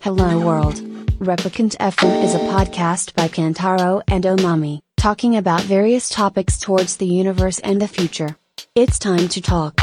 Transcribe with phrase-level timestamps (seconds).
[0.00, 0.76] Hello World.
[1.18, 7.06] Replicant FM is a podcast by Kantaro and Omami, talking about various topics towards the
[7.06, 8.36] universe and the future.
[8.74, 9.80] It's time to talk.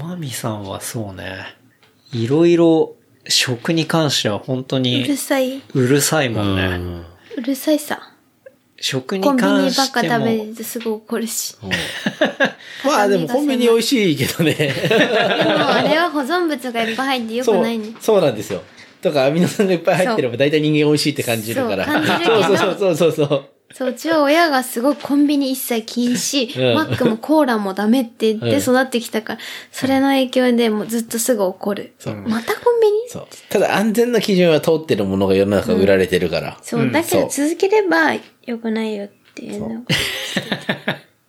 [0.00, 1.44] おまみさんはそうね、
[2.12, 2.96] いろいろ
[3.28, 5.58] 食に関しては本当うにるさい。
[5.58, 6.62] うるさいもんね。
[6.62, 7.04] うん
[7.36, 8.09] うるさいさ。
[8.80, 10.02] 食にコンビニ関ばっか。
[10.02, 11.54] 食べてすぐ怒るし。
[12.84, 14.54] まあでもコンビニ美味しいけどね。
[14.54, 17.94] でもあれは保存物がいっぱい入ってよくないね。
[18.00, 18.62] そうなんですよ。
[19.02, 21.84] とかアミノ酸がいっぱい入ってれば大体人間美味しいって感じるから。
[21.84, 23.86] そう感じるけどそうそうそうそうそう。
[23.86, 29.40] そう、うちは親がすごいコンビニ一切禁止、うんマックもコーラもダメって言ってうん育ってきたから、
[29.72, 31.94] それの影響でもうずっとすぐ怒る。
[31.98, 33.08] そうまたコンビニ？
[33.08, 33.26] そう。
[33.48, 36.58] ただ安全な基準は通ってるものが世の中売られてるから。
[36.62, 39.74] そう、だけど続ければ良くないよっていうのが。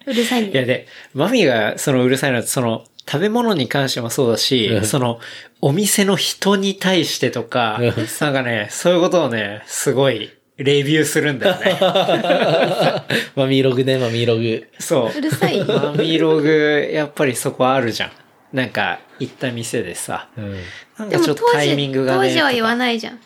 [0.07, 0.65] うるさいいやね。
[0.65, 5.19] で、マミがそのうるさいのは、その食べ物に関してもそうだし、うんその
[5.61, 10.31] お店の人に対してとか、なんかね、そういうことをね、すごい
[10.63, 11.77] レビューするんだよね。
[13.35, 14.67] マミーログね、マミーログ。
[14.79, 15.17] そう。
[15.17, 18.11] うるさいマミログ、やっぱりそこあるじゃん。
[18.53, 20.55] なんか、行った店でさ、うん。
[20.97, 22.27] なんでも当かちょっとタイ時、ミングがね。
[22.27, 22.77] 当時は言わい。
[22.77, 23.19] ないじゃん。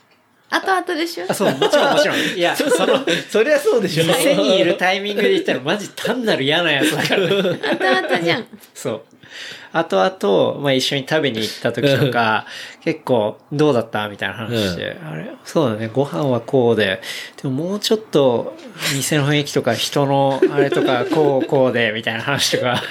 [0.52, 1.25] 後々でしょ？
[1.28, 2.17] あ、そう、もちろんもちろん。
[2.17, 4.03] いや、 その、そりゃそうでしょ。
[4.06, 7.23] 店にいるタイミングで言ったらマジ単なる嫌なやつだから。
[7.28, 8.45] 後々じゃん。
[8.73, 9.02] そう。
[9.77, 12.45] 後々、まあ一緒に食べに行った時とか、
[12.81, 15.35] 結構、どうだったみたいな話して、あれ？
[15.43, 17.01] そうだね、ご飯はこうで、
[17.41, 18.55] でももうちょっと、
[18.95, 22.81] 店の雰囲気とか人のあれとか、 こうこうで、みたいな話とか。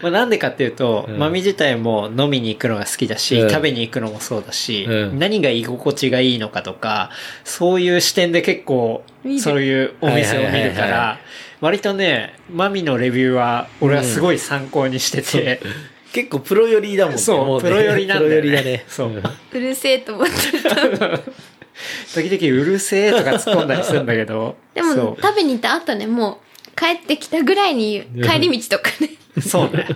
[0.00, 1.18] まあなんでかっていうと、うん。
[1.18, 3.50] マミ自体も飲みに行くのが好きだし、うん。
[3.50, 5.18] 食べに行くのもそうだし、うん。
[5.18, 7.10] 何が居心地がいいのかとか、
[7.44, 9.04] そういう視点で結構
[9.38, 11.18] そういうお店を見るから、
[11.62, 15.60] 割とね、マミのレビューは、俺はすごい参考にしてて、
[16.12, 17.18] 結構プロ寄りだもんね。
[17.18, 18.36] そう、プロ寄りなんだよ、ね。
[18.40, 18.84] プロ寄りだね。
[18.88, 19.12] そう。
[19.52, 20.74] うるせえと思ってた。
[22.14, 29.10] 時々うるせえとか突っ込んだりするんだけど、でもそ、食べに行った後ね、もう、帰ってきたぐらいに、帰り道とかね。
[29.36, 29.40] う。
[29.46, 29.86] そうね。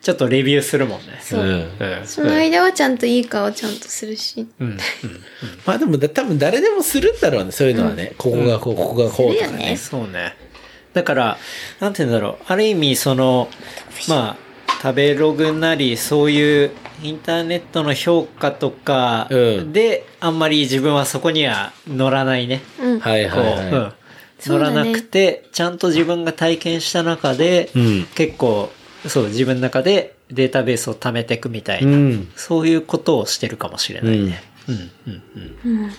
[0.00, 1.20] ちょっとレビューするもんね。
[1.20, 1.70] そう。
[2.06, 4.48] その間はちゃんといい顔ちゃんとするし。
[5.64, 8.14] まあでもだ多分誰でもするんだろうね、そういうのはね。
[8.18, 9.76] ここがこう、ここがこうとかね。
[9.76, 10.34] そうね。
[10.94, 11.38] だから、
[11.80, 12.44] なんて言うんだろう。
[12.46, 13.48] ある意味、その、
[14.08, 16.70] まあ、食べログなり、そういう
[17.02, 22.62] インターネットの評価とかうんで、あんまり自分はそこには乗らないね。
[22.80, 23.00] うん。
[23.00, 23.92] はいはいはうん
[24.44, 28.72] 乗らなくて、ちゃんと自分が体験した中で、うん結構、
[29.06, 31.84] そう、自分の中でデータベースを貯めていくみたいい。
[31.84, 32.28] うな、ん。
[32.34, 34.42] そういうことをしてるかもしれないね。
[34.68, 35.22] うん、うん、
[35.64, 35.92] うん。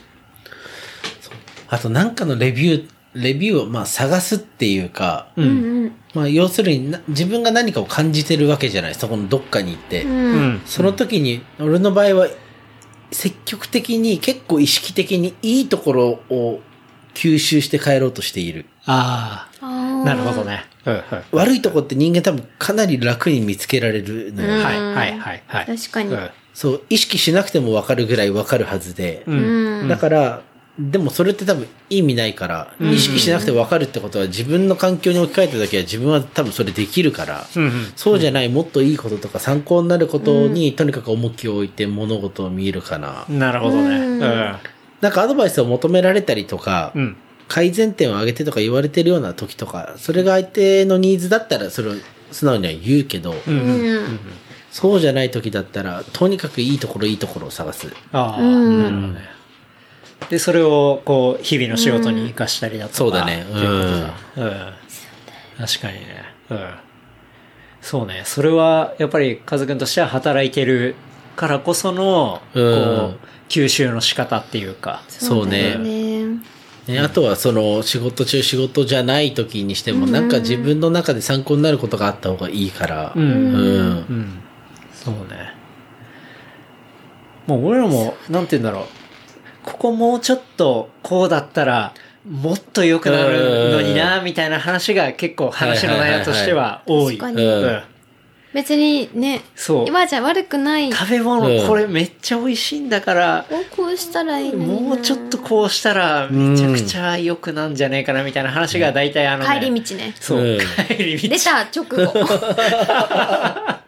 [1.70, 5.92] あとなんかのレビュー、レビューをまあ探すっていうか、うんうん。
[6.14, 10.04] まあ要するにな自分が何かを感じてるわけじゃない、そこのどっかに行って。
[10.04, 10.08] う。
[10.08, 10.62] うんん。
[10.66, 12.28] その時に、俺の場合は、
[13.12, 16.62] 積極的に結構意識的にいいところを
[17.14, 18.66] 吸収して帰ろうとしている。
[18.86, 20.44] ああなるほど。
[20.44, 20.66] ね。
[20.86, 21.04] うん、うん。
[21.32, 24.56] 悪いとこって人間多分かなり楽に見つけられるのよ。
[24.56, 25.66] うんはい、はい、はい、はい。
[25.66, 29.26] 確かにうんそう、意識しなくてもわかるぐらいわかるはずで。
[29.90, 30.42] だから、
[30.80, 43.26] でもそれって多分意味ないから、意識しなくてわかるってことは自分の環境に置き換えた時は自分は多分それできるから、うんうんそうじゃないもっといいこととか参考になることにとにかく重きを置いて物事を見るかな。
[43.30, 43.98] なるほどね。
[43.98, 44.56] うんうん。
[45.02, 47.18] なんかアドバイスを求められたりとか、うん。
[47.48, 51.94] 改善点を上げてとか言われてるような時とか、それが相手のニーズだったらそれを
[52.32, 53.54] 素直には言うけど、うん。
[53.54, 53.96] ううん。
[54.16, 54.28] ん。
[54.72, 57.94] そうじゃない時だったら、とにかくいいところいいところを探す。
[58.12, 59.33] ああ、うんなるほどね。
[60.30, 62.98] で、それを、こう、日々の仕事に活かしたりだとか。
[62.98, 65.66] そうだねっていうことだうん。
[65.66, 66.24] 確かにね。
[66.50, 66.70] うん。
[67.82, 68.24] そうね。
[68.26, 70.96] それは、やっぱり、カズくんとしては働いてる
[71.36, 73.18] からこその、こう
[73.50, 75.04] 吸収の仕方っていうか。
[75.08, 76.26] そうねね。
[76.88, 83.40] ね、あとはその仕事中仕事じゃない時にしても、なんか自分の中で参考になることがあった方がいいから、うんうんう
[84.12, 84.42] ん。
[84.94, 85.54] そうね。
[87.48, 89.03] もう俺らも、なんて言うんだろう。
[89.64, 91.94] ここもうちょっとこうだったら、
[92.30, 97.18] もっと良くなるのにな、みたいな話が結構話の内容としては多い。
[97.18, 97.84] 確かにうん
[98.54, 99.88] 別にね、そう。
[99.88, 100.92] 今じゃ悪くない。
[100.92, 110.14] 食べ物うんこれめっちゃ美味しいんだから、をこうしたらいいもうちょっとこうしたらめちゃくちゃ良くなんじゃねえかなみたいな話が大体あの、ね、帰り道ね。
[110.20, 112.14] そう、うん帰り道出た直後。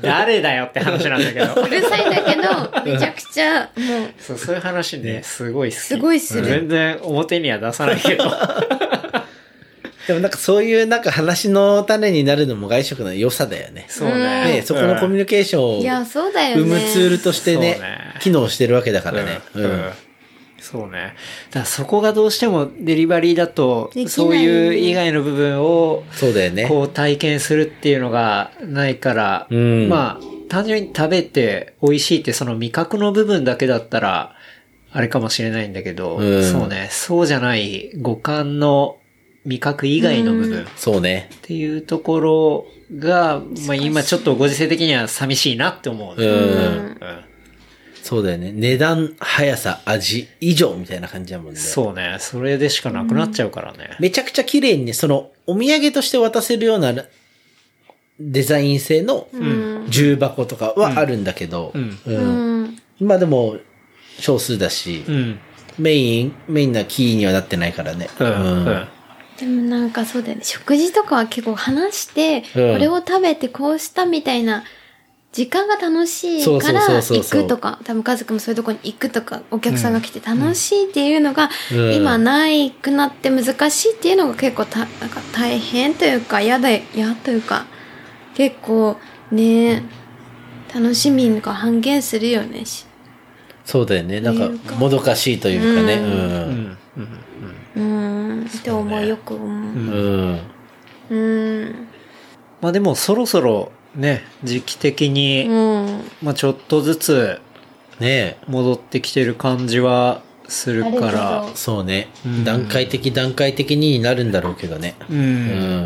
[0.00, 5.80] 誰だよって話なんだけどうるさいんだけど、めちゃくちゃ、もう、そうそういう話ね、すごい好き。
[5.80, 8.24] すごいする全然表には出さないけど。
[10.06, 13.86] でもなんかそういうなんか話の種になるのも外食の良さだよね。
[13.88, 14.44] そうね。
[14.44, 16.62] ね、そこのコミュニケーションをいや、そうだよね。
[16.62, 17.80] 生むツールとしてね
[18.20, 19.40] 機能してるわけだからね。
[19.54, 19.92] ううんん。
[20.70, 21.14] そうね。
[21.52, 26.66] だそこがどうしてもデリバリーだとそういう以外の部分を、そうだよね。
[26.66, 34.34] こう体験するっていうのがないから、うんまあ、単純に食べて美味しいってその味覚の部分だけだったら、
[34.90, 38.98] あれかもしれないんだけど、うんそうね、そうじゃない五感の
[39.44, 41.30] 味覚以外の部分っそうね。
[41.42, 42.66] ていうところ
[42.98, 46.26] が、まあ今ちょっとご時世的には寂しいなって思うね。
[46.26, 46.34] うん。
[46.34, 47.25] うん
[48.06, 48.52] そうだよね。
[48.52, 51.58] 値段、速さ、味、以上みたいな感じだもんね。
[51.58, 52.18] そうね。
[52.20, 53.96] それでしかなくなっちゃうからね。
[53.98, 56.94] めちゃくちゃ綺麗にね、その、お土産として渡せるような
[58.20, 59.26] デザイン性の
[59.88, 62.78] 重箱とかはあるんだけど、うん。
[63.00, 63.56] まあでも、
[64.20, 65.40] 少数だし、うん。
[65.76, 68.08] メイン、メインなキーにはなってないからね。
[68.20, 68.28] うん。
[68.28, 68.88] うん。
[69.36, 70.44] でもなんかそうだよね。
[70.44, 74.62] 食事とかは結構話して、うんこれを食べてこうしたみたいな、
[75.36, 87.66] 時間が楽しいからそうそう行くとか、多分家族もそういうとこに行くとか、お客さんが来て楽しいっていうのが、うん今ないくなって難しいっていうのが結構た、なんか大変というか、嫌だ、嫌というか、
[88.34, 88.96] 結構
[89.30, 89.82] ね、
[90.74, 92.64] 楽しみが半減するよね。
[92.64, 92.86] し
[93.66, 94.22] そうだよね。
[94.22, 95.96] なんかもどかしいというかね。
[95.96, 96.78] ううんん。
[97.76, 97.80] う
[98.42, 99.48] ん、って思う、よく思う。
[99.48, 100.40] うん。
[101.10, 101.88] うん。
[102.62, 106.00] まあでもそろそろね、時期的に、うん。
[106.22, 107.40] まあちょっとずつ
[107.98, 111.56] ね戻ってきてる感じはするかあらるけえ。
[111.56, 112.44] そうねうん。
[112.44, 114.94] 段階的段階的になるんだろうけどね。
[115.08, 115.14] う。
[115.14, 115.22] うん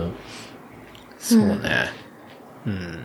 [0.09, 0.13] ん。
[1.19, 1.57] そうね。
[2.67, 2.99] うん。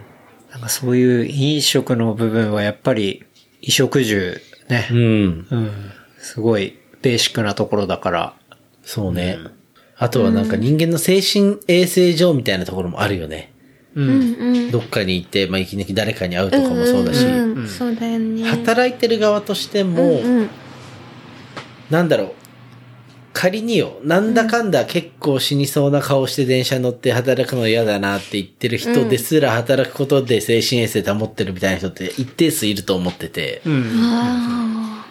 [0.52, 3.24] なんかそういう飲食の部分はやっぱり
[3.62, 4.94] 衣食住ねう。
[4.94, 4.98] ん。
[4.98, 5.72] うん。
[6.18, 8.34] すごいベーシックなところだから。
[8.84, 9.38] そうね。
[9.98, 13.55] あとはなんか人間の精神衛生上みたいなところもあるよね。
[13.96, 14.02] う。
[14.02, 14.72] うんんうん。
[14.72, 18.44] どっかに行って、まあ、いきなり誰かに会うとかもそうだし、んんうんそうだよね。
[18.44, 20.50] 働いてる側としても、うんうん
[21.90, 22.34] なんだろう。
[23.36, 33.92] 仮によ、なんだかんだ結構死にそうな顔して電車乗って働くの嫌だなって言ってる人ですら働くことで精神衛生保ってるみたいな人って一定数いると思ってて、うん。
[34.02, 35.06] あ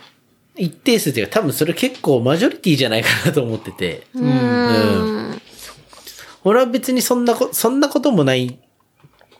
[0.56, 4.18] 一定数っていうか多分それ結構マジョリティじゃないかなと思ってて、あ。
[4.18, 5.40] うん。
[6.44, 8.58] 俺は別にそんなこ、そんなこともない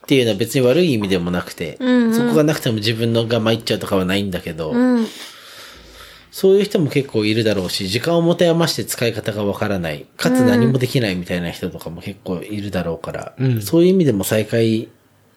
[0.05, 5.07] っていうのは別に悪い意味でもなくて、うんうんそこがなくても自分のが参っちゃうとかはないんだけど、うん。
[6.31, 14.87] そういう人も結構いるだろうし、時間を持て余して使い方がわからない、かつ何もできないみたいな人とかも結構いるだろうから、うんそういう意味でも再開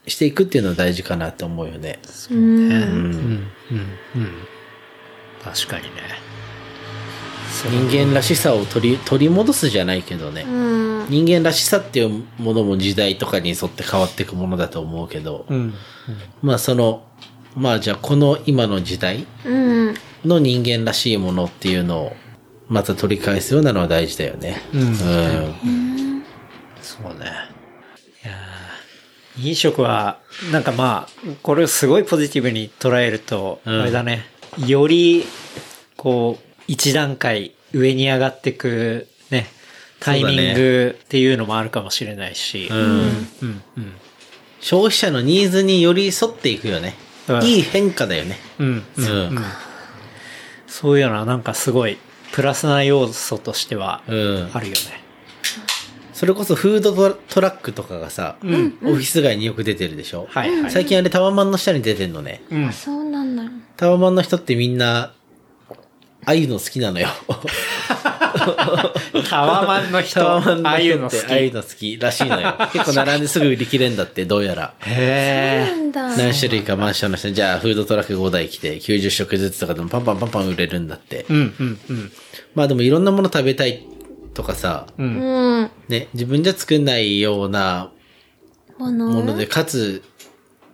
[0.06, 1.99] していくっていうのは大事かなと思うよね。
[2.31, 2.38] うん。
[2.38, 3.49] うん。
[4.14, 4.32] うん。
[5.43, 6.27] 確かにね。
[7.71, 10.43] 人間らしさを取り、取り戻すじゃないけどね。
[10.43, 11.06] うん。
[11.09, 15.75] 人間らしさっていうものも時代とかに沿って変わっていくものだと思うけど、うん。
[16.43, 17.05] まあその、
[17.56, 19.55] まあじゃあこの今の時代う
[19.91, 19.95] ん。
[20.25, 22.17] の人間らしいものっていうのを
[22.69, 24.61] また取り返すようなのは大事だよね。
[24.75, 26.25] うんうん
[26.83, 27.27] そうね。
[28.25, 30.19] いやー飲食は、
[30.53, 34.27] なんかまあ、これをすごいポジティブに捉えると、うんあれだね。
[34.67, 35.25] より、
[35.97, 39.47] こう、一段階上に上がってく、ね、
[40.00, 42.69] タイミングっていうのもあるかもしれないし。
[42.71, 43.02] うんうん、
[43.76, 43.92] うん、
[44.61, 46.95] 消費者のニーズに寄り添っていくよね。
[47.00, 47.09] うん
[47.42, 48.38] いい変化だよね。
[48.59, 49.38] うん、うん。
[50.66, 51.99] そういうのはなんかすごい、
[52.33, 54.78] プラスな要素としては、うんあるよね。
[56.14, 60.71] それこそフードトラックとかがさ、んオフィス街によく出てるでしょ、はい、はい。
[60.71, 62.42] 最近あれタワマンの下に出てんのね。
[62.50, 62.73] うん。
[62.73, 63.42] そうなんだ。
[63.76, 65.12] タワマンの人ってみんな、
[66.25, 67.08] ああいうの好きなのよ。
[69.28, 71.32] タワマンの人、タワマンのああいう人っての好き。
[71.32, 72.54] ああいうの好きらしいのよ。
[72.72, 74.75] 結構並んですぐ売り切れんだって、どうやら。
[74.80, 75.90] へえ。
[75.94, 81.25] 何種類かマンションの人に、じゃあフードトラック5台来て、90食ずつとかでもパンパンパンパン売れるんだって。
[81.28, 82.12] うん、うん、うん。
[82.54, 83.84] まあでもいろんなもの食べたい
[84.34, 85.06] とかさ、うん。
[85.06, 85.70] うん。
[85.88, 87.90] ね、自分じゃ作んないような
[88.78, 89.10] もの？
[89.10, 90.02] もので、かつ、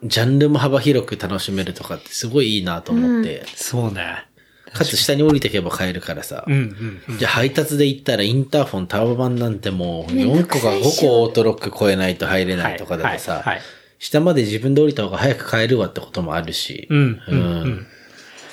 [0.02, 4.26] ジャンルも幅広く楽しめるとかってすごいいいなと思って、そうね。
[4.74, 7.18] かつ下に降りてけば買えるからさ、うん、うん。
[7.18, 13.62] じゃあ配達で行ったらインターフォンタワマンなんてもう4めんど個か5くさいっしょ個オートロック超えないと入れないとかだとさ、はいはいはい
[14.04, 17.86] 下まで自分で降りた方が早く帰るわってこともあるし、うん、うん、うんうん。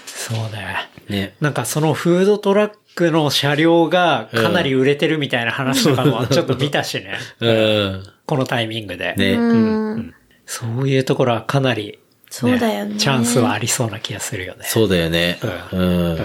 [0.06, 0.90] そうね。
[1.10, 1.36] ね。
[1.42, 7.18] なんかそのフードトラックの車両がかなり売れてるみたいな話とかもちょっと見たしね。
[7.42, 8.04] うん。
[8.25, 9.13] このタイミングで。
[9.18, 9.34] ね。
[9.34, 10.13] うん。
[10.46, 12.00] そういうところはかなり、
[12.32, 14.64] そうだよねチャンスはありそうな気がするよね。
[14.66, 15.38] そうだよね。
[15.72, 16.20] ううんん。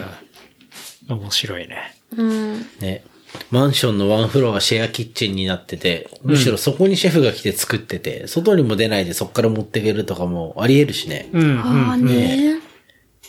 [1.09, 1.95] 面白いね。
[2.17, 2.61] うん。
[2.81, 3.05] ね。
[3.51, 11.29] マンションのワンフロアがシェアキッチンになってて、むしろそこにシェフが来て作ってて、外にも出ないでそこから持っていけるとかもあり得るしね。
[11.33, 12.61] うん、ああね。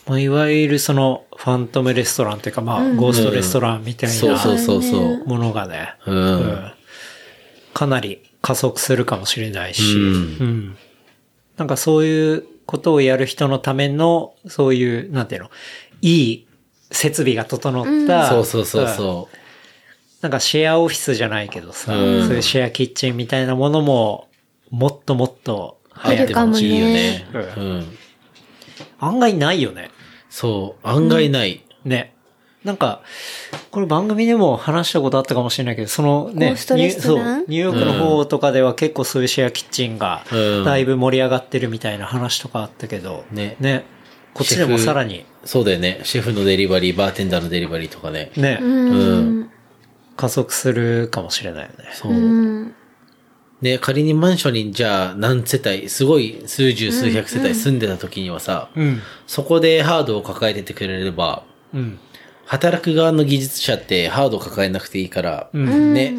[0.06, 5.26] まあ、いわゆるその、ファントムレストランっていうか、まあ、ゴーストレストランみたいそうそうなそうそう。
[5.26, 6.16] ものがね、うん。
[6.16, 6.72] うん
[7.74, 10.78] かなり加速するかもしれないし、うんうん
[11.58, 15.50] なんかそういうことをやる人のための、そういう、なんていうの、
[16.02, 16.48] いい
[16.92, 19.30] 設備が整った、そうそうそううんそ
[20.22, 24.28] なんかシェアオフィスじゃないけどさ、うんそういうシェアキッチンみたいなものも、
[24.70, 25.88] もっともっとう。
[25.92, 27.26] 入るかもねいいよね。
[27.34, 27.98] ううん。
[29.00, 29.90] 案外ないよね。
[30.30, 30.88] そう。
[30.88, 31.64] 案外ない。
[31.86, 32.16] ね。
[32.68, 33.02] なんか、
[33.72, 43.86] これ番組でも話したことあったかもしれないけど、そのね、ニューそう、ニューヨークの方とかでは結構そういうシェアキッチンがうん、だいぶ盛り上がってるみたいな話とかあったけど、ねね。
[44.34, 46.02] こっちでもさらに、そうだよね。
[46.04, 48.32] シェフのデリバリー、バーテンダーのデリバリーとかね。
[48.36, 49.50] ね、うん。
[50.18, 51.76] 加速するかもしれないよね。
[51.94, 52.12] そう。
[52.12, 52.76] うん。
[53.62, 59.02] ね、仮にマンションにじゃあ何世帯、すごい数十数百世帯住んでた時にはさ、うん。
[59.26, 61.44] そこでハードを抱えててくれれば、
[61.74, 62.00] うん。
[62.48, 65.94] 働く側の技術者ってハードを抱えなくていいから、うん。
[65.94, 66.13] ね、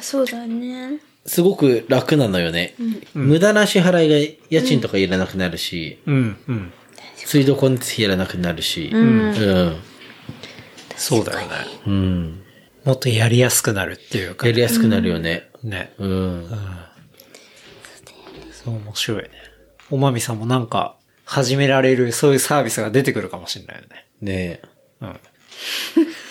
[0.00, 0.98] そうだね。
[1.26, 2.74] すごく楽なのよね。
[3.12, 6.36] 無駄な支払いが家賃とかいらなくなるし、うん。
[6.48, 6.72] うん。
[7.16, 8.96] 水道光熱費いらなくなるし、う。
[8.96, 9.76] うんん。
[10.96, 11.54] そうだよね。
[11.86, 12.42] うん。
[12.84, 15.50] もっとやりやすくなるっていうかや、りやすくなるよね。
[15.62, 15.92] ね。
[15.98, 16.50] うん。
[18.52, 19.30] そう面白いね。
[19.90, 24.06] おまみさんもなんか、始められる、そういうサービスが出てくるかもしれないよね。
[24.20, 24.62] ね
[25.02, 25.20] うん。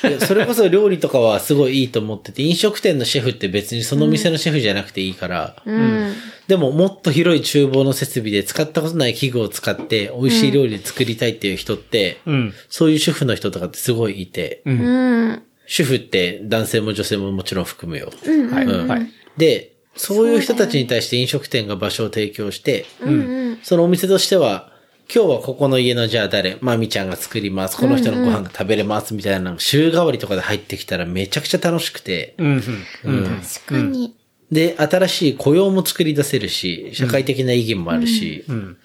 [0.04, 6.14] いやそれこそ料理とかはすごいいいと思ってて、飲食店のシェフって別にその店のシェフじゃなくていいから、うん。
[6.48, 12.54] でももっと広い厨房の設備で使ったことない器具を使って美味しい料理作りたいっていう人って、うん。
[12.70, 14.80] そういう主婦の人とかってすごいいて、うん。
[14.80, 15.44] うん。
[15.68, 18.12] 主婦って男性も女性ももちろん含むよ。
[18.52, 18.66] はい。
[18.66, 19.08] うんはい。
[19.38, 23.60] で、そういう人たちに対して飲食店が場所を提供して、うん。
[23.64, 24.73] そのお店としては、
[25.14, 32.64] 今日はここの家のじゃあ誰、まみちゃんが作ります、この人のご飯が食べれますみたいな週替わりとかで入ってきたらめちゃくちゃ楽しくて、うん。
[33.06, 33.24] うん。
[33.24, 34.16] 確かに。
[34.52, 38.78] で、新しい雇用も作り出せるし、社会的な意義もあるし、うん。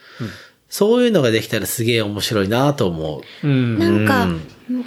[0.68, 3.46] そういうのができたらすげえ面白いなと思う。
[3.46, 3.78] うん。
[3.78, 4.28] なんか、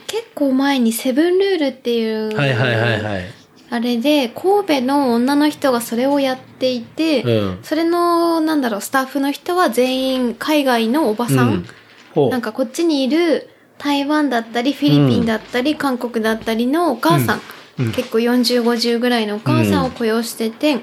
[0.08, 3.41] 結構前にセブンルールっていう、はいはいはいはい。
[3.72, 7.60] あれで、神戸の女の人がそれをやっていて、うん。
[7.64, 11.66] それの、なんだろう、スタッフの人は全員海外のおばさん、
[12.18, 12.30] うん。
[12.30, 17.42] なんかこっちにいる台湾だったり、フィリピンだったり、韓国だったりのお母さん、
[17.94, 20.80] 結構40、50ぐらいのお母さんを雇用してて、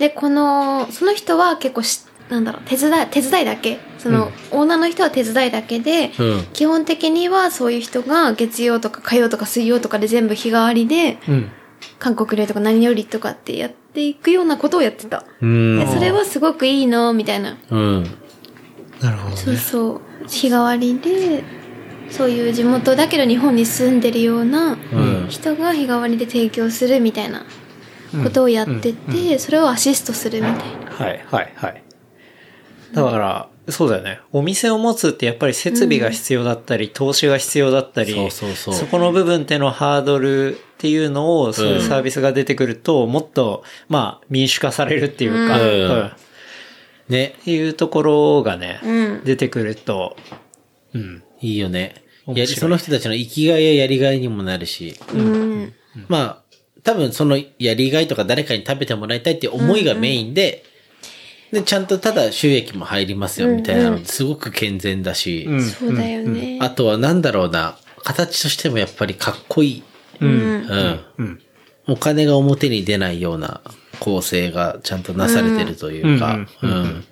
[0.00, 3.78] で、この、その人は結構し、なんだろう、手伝い、手伝いだけ。
[3.98, 6.46] その、オーナーの人は手伝いだけで、うん。
[6.52, 11.52] 基本的にはそういう人が月曜とか火曜とか水曜とかで全部日替わりで、うん。
[11.98, 15.24] 韓国料理とか何料理とかってやっていくようなことをやってた。
[15.40, 15.86] うんで。
[15.86, 17.56] それはすごくいいの、みたいな。
[17.70, 18.04] うん。
[19.00, 19.60] なるほどそうね。
[19.60, 20.00] そう。
[20.26, 21.42] 日替わりで、
[22.10, 27.44] そういう地元だけど日本に住んでるようなうん人が日替わりで提供するみたいな
[28.22, 30.90] ことをやってて、それをアシストするみたいな。
[30.90, 31.82] はい、はい、はい。
[32.92, 34.20] だから、そうだよね。
[34.32, 46.12] お店を持つってやっぱり設備が必要だったり、投資が必要だったり、そうそうそうこの部分ってのハードルっていうのを、そういうサービスが出てくると、もっと、まあ、民主化されるっていうか、うんうんっ
[47.08, 47.34] ね。
[47.44, 50.16] ていうところがね、うん出てくると、
[50.94, 51.22] うん。
[51.40, 52.02] いいよね。
[52.26, 54.94] やり、その人たちの生きがいややりがいにもなるし。
[55.14, 55.74] うん。
[56.08, 56.42] まあ、
[56.84, 60.64] 多分そのやりがいとか誰かに食べてもらいたいって思いがメインで、
[61.52, 65.62] で、ちゃんとただ収益も入りますよみたいなのすごく健全だし、うん。
[65.62, 66.58] そうだよね。
[66.60, 69.82] あとはなんだろうな、形としてもやっぱりかっこいい。
[70.20, 70.28] うん。
[70.28, 71.00] うん。
[71.18, 71.42] うん。
[71.86, 73.62] お金が表に出ないような
[74.00, 77.04] 構成がちゃんとなされてるというか、ううんん。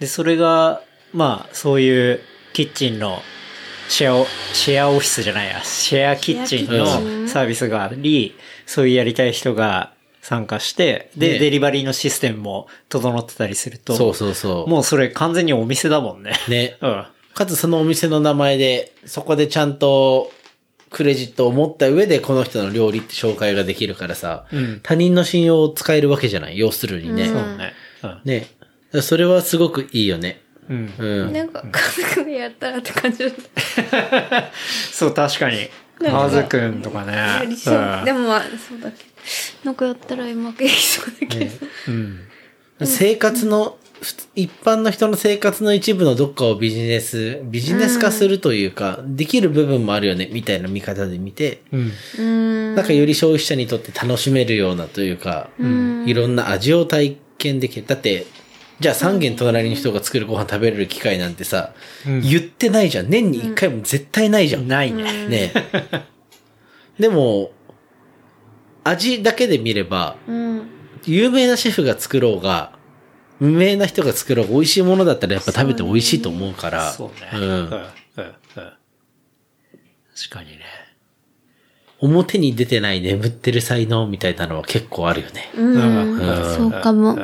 [0.00, 0.80] で、それが、
[1.12, 2.20] まあ、そういう
[2.54, 3.20] キッチンの
[3.88, 9.92] シェアオ、シェアオフィスじゃないや、シェアキッチンシェアキッチンのサービスがあり、そういうやりたい人が
[10.26, 14.68] 参加して、で、ねデリバリーのシステムも整ってたりすると、そうそうそう。
[14.68, 16.32] もうそれ完全にお店だもんね。
[16.48, 16.76] ね。
[16.82, 17.04] うん。
[17.32, 20.32] かつそのお店の名前で、そこでちゃんと
[20.90, 26.58] クレジットを持った上でこの人の料理って紹介ができるからさ、うん他人の信用を使えるわけじゃない？
[26.58, 27.26] 要するにね。
[27.26, 27.72] そうね。
[28.02, 28.20] うん。
[28.24, 28.48] ね。
[29.02, 30.40] それはすごくいいよね。
[30.68, 30.92] うん。
[30.98, 31.32] うん。
[31.32, 34.50] なんか、家族でやったらって感じだった。
[34.90, 35.68] そう、確かに。
[36.04, 37.12] カズくんとかね。
[37.12, 38.02] やりそう。
[38.04, 39.15] でもまあ、そうだけど。
[39.64, 41.50] なんかやったらうまくいきそうだけど。
[41.88, 42.20] うん。
[42.84, 43.78] 生活の
[44.34, 51.92] 一般の人の生活の一部のどっかをビジネス、ビジネス化するというか、できる部分もあるよね、みたいな見方で見て、うん。
[52.18, 52.74] うん。
[52.74, 57.86] なんかより消費者にとって楽しめるようなというか、いろんな味を体験できる。
[57.86, 58.26] だって、
[58.78, 61.72] じゃあ3軒隣の人が作るご飯食べれる機会なんてさ、
[62.06, 63.08] うん言ってないじゃん。
[63.08, 64.68] 年に1回も絶対ないじゃん。
[64.68, 65.26] ないね。
[65.28, 66.04] ねえ
[67.00, 67.52] でも、
[68.88, 70.68] 味だけで見れば、うん。
[71.04, 72.72] 有名なシェフが作ろうが、
[73.38, 76.92] 無名な人が作ろうが美味しいものだったらやっぱ食べて美味しいと思うから。
[76.92, 77.30] そうね。
[77.34, 77.40] うん。
[77.40, 77.48] うん。
[77.50, 77.60] うん。
[77.68, 77.80] うん。
[78.16, 78.30] 確
[80.30, 80.64] かにね。
[81.98, 85.50] 表に出てない眠ってる才能みたいなのは結構あるよね。
[85.56, 86.54] うん。
[86.54, 87.16] そうかも。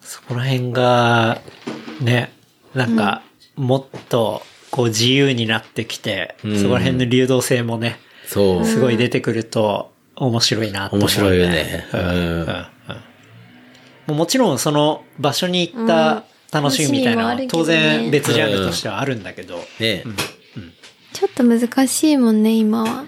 [0.00, 1.40] そこら辺が、
[2.00, 2.32] ね、
[2.74, 2.96] なん。
[2.96, 3.22] か、
[3.56, 6.58] もっと、こう自由になってきて、うん。
[6.58, 8.64] そこら辺の流動性もね、そう。
[8.64, 11.86] すごい出てくると面白いなと思う、面白いよね。
[11.92, 12.00] うん。
[12.00, 12.06] うん。
[12.06, 12.12] うん。
[12.12, 12.46] うん。
[12.46, 12.66] も
[14.08, 20.04] うもちろんその場所に行った楽しみみたいな当然別ジャンルとしてはあるんだけど、ね。
[21.12, 23.04] ちょっと難しいもんね、今は。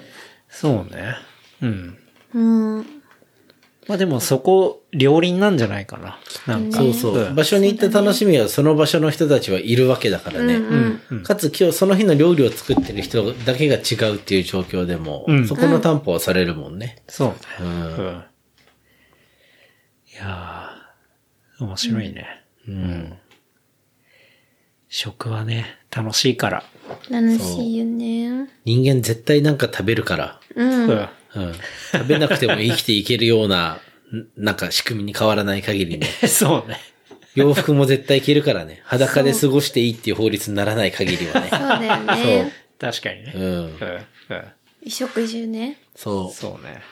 [0.48, 1.16] そうね。
[1.62, 1.98] うん。
[2.34, 2.93] うん。
[3.86, 6.18] まあでもそこ、両輪なんじゃないかな。
[6.46, 6.78] なんか。
[6.78, 7.30] そうそう。
[7.30, 10.54] ん場所に行った楽しみはその場所の人たちはいるわけだからね。
[10.54, 17.02] うんかつ今日その日の料理を作ってる人だけが違うっていう状況でも、うんそこの担保はされるもんね。
[17.08, 17.34] そうね。
[17.60, 18.24] うんうん。
[20.12, 22.26] いやー、面白いね。
[22.68, 23.12] うん。
[24.88, 26.64] 食はね、楽しいから。
[27.10, 28.48] 楽しいよね。
[28.64, 31.08] 人間絶対なんか食べるから、うん。
[31.36, 31.42] うん。
[31.44, 31.54] うん。
[31.92, 33.80] 食べなくても生きていけるような、
[34.12, 36.06] んなんか仕組みに変わらない限りね。
[36.28, 36.78] そうね。
[37.34, 38.80] 洋服も絶対着るからね。
[38.84, 41.48] 裸で過ごしていいっていう法律にならない限りはね。
[41.50, 41.96] そうだよ
[42.44, 42.52] ね。
[42.78, 43.32] 確かにね。
[43.34, 43.50] うんうん。
[43.50, 43.68] うん。
[43.70, 45.78] 衣食住ね。
[45.96, 46.32] そう。
[46.32, 46.82] そうね。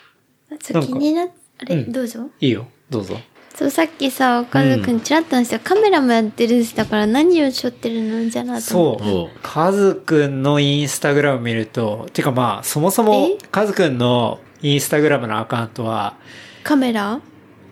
[0.58, 2.30] ちょっと気になっ、あれ、うんどうぞ。
[2.40, 2.68] いいよ。
[2.90, 3.20] どうぞ。
[3.54, 8.30] そう、さっきさ、岡田くんちらっと話した、カメラもやってるし、だから何をしょってるの？
[8.30, 9.04] じゃなと思って。
[9.04, 9.38] そう。
[9.42, 16.16] カズくんのインスタグラム見ると、てかまあ、そもそもえ、カズくんのインスタグラムのアカウントは、
[16.64, 17.21] カメラ？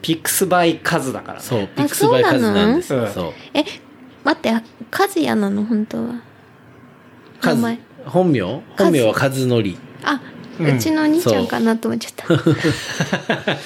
[0.02, 1.44] pics by Kazu だからね。
[1.44, 1.68] そう。
[1.68, 3.06] pics by Kazu なんですよ。
[3.06, 3.32] そう。
[3.54, 3.64] え、
[4.22, 4.52] 待って、
[4.90, 5.64] カズヤなの？
[5.64, 6.22] 本当は。
[7.42, 7.78] 本名？
[8.04, 8.32] 本
[8.92, 9.78] 名はカズノリ。
[10.02, 10.20] あ、
[10.58, 13.56] ううんちのお兄ちゃんかなと思っちゃった。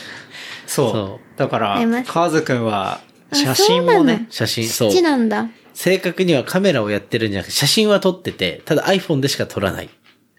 [0.66, 0.90] そう。
[0.92, 3.00] そだからカズくんは、
[3.30, 4.90] あ写真もね、写真、そう。
[4.90, 5.48] 父なんだ。
[5.74, 9.90] 正確にはカメラをやってるんじゃなくて、写真は撮ってて、ただ iPhone でしか撮らない。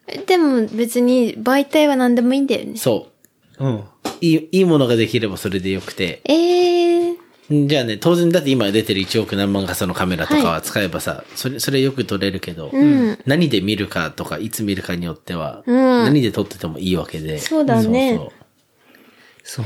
[0.08, 2.78] えでも別に媒体は何でもいいんだよね。
[2.78, 3.10] そ
[3.60, 3.76] うん。
[3.76, 3.84] う。
[4.22, 6.22] いい、いいものができればそれでよくて。
[6.26, 13.18] えー、んじゃあね、当然だって今出てる1億何万画素のカメラとかは使えばさ、それ、それよく撮れるけど、うん。
[13.26, 17.40] 何で見るかとか、いつ見るかによっては、うん何で撮っててもいいわけで。
[17.40, 18.32] そうだねそう
[19.44, 19.66] そう。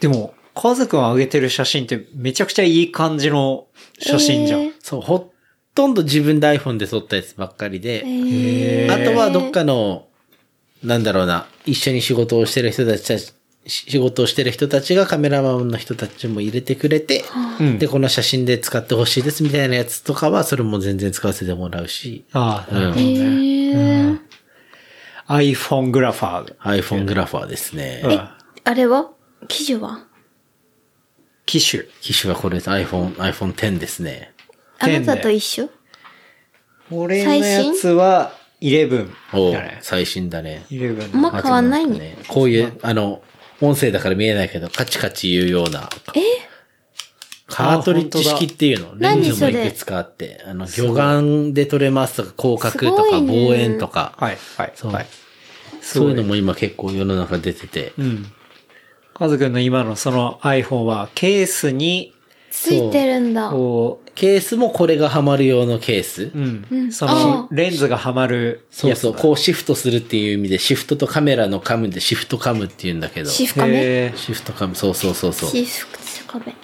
[0.00, 3.66] でも、カズくん上げてる写真ってめちゃくちゃいい感じの
[3.98, 4.60] 写真じゃん。
[4.62, 5.00] えーそう。
[5.00, 5.30] ほ
[5.74, 10.06] とんど自分で iPhone で撮ったやつばっかりで、へーあとはどっかの、
[10.82, 13.32] なんだろうな、一緒に仕事をしてる人たちたち、
[13.66, 17.24] 仕事をしてる人たちがカメラマンの人たちも入れてくれて、
[17.60, 23.20] うんで、この写真で使ってほしいですみたいなやつとかは、それも全然使わせてもらうし、ああ、なるほえどね。
[23.22, 24.18] ー、
[25.28, 26.56] iPhone グラファー。
[26.58, 28.02] iPhone グラファーですね。
[28.04, 28.28] うん
[28.64, 29.10] あれは？
[29.48, 30.06] 記事は？
[31.46, 31.84] 機種。
[32.00, 34.32] 機種はこれ iPhone、iPhone X ですね。
[34.78, 35.68] あなたと一緒？
[36.90, 39.54] 俺のやつは11おう。
[39.80, 40.64] 最新だね。
[40.70, 42.16] 11あんま変わんないね。
[42.28, 43.22] こういう、あの、
[43.60, 45.88] 音声だから見えないけど、カチカチ言うような。
[46.14, 46.20] え？
[47.46, 48.96] カートリッジ式っていうの。
[48.96, 55.06] レンズもいくつかあって、あの、魚眼で撮れますとか、広角とか、望遠とか、はい、はい、そうはい。
[55.80, 57.92] そういうのも今結構世の中出てて。
[57.98, 58.32] うん。
[59.20, 62.14] カズくんの今のその iPhone はケースに、
[62.50, 63.50] ついてるんだ。
[63.50, 66.24] こケースもこれがはまる用のケース。
[66.24, 66.66] う、うん。
[66.70, 68.96] うんそあのレンズがはまるやつだ。
[68.96, 73.28] そうそう、こうシフトするっていう意味で、シフトとカメラのカムでシフトカムって言うんだけど。
[73.28, 75.50] シフカメへーシフトカム、そうそうそうそう。
[75.50, 75.86] シフ
[76.26, 76.54] カメ。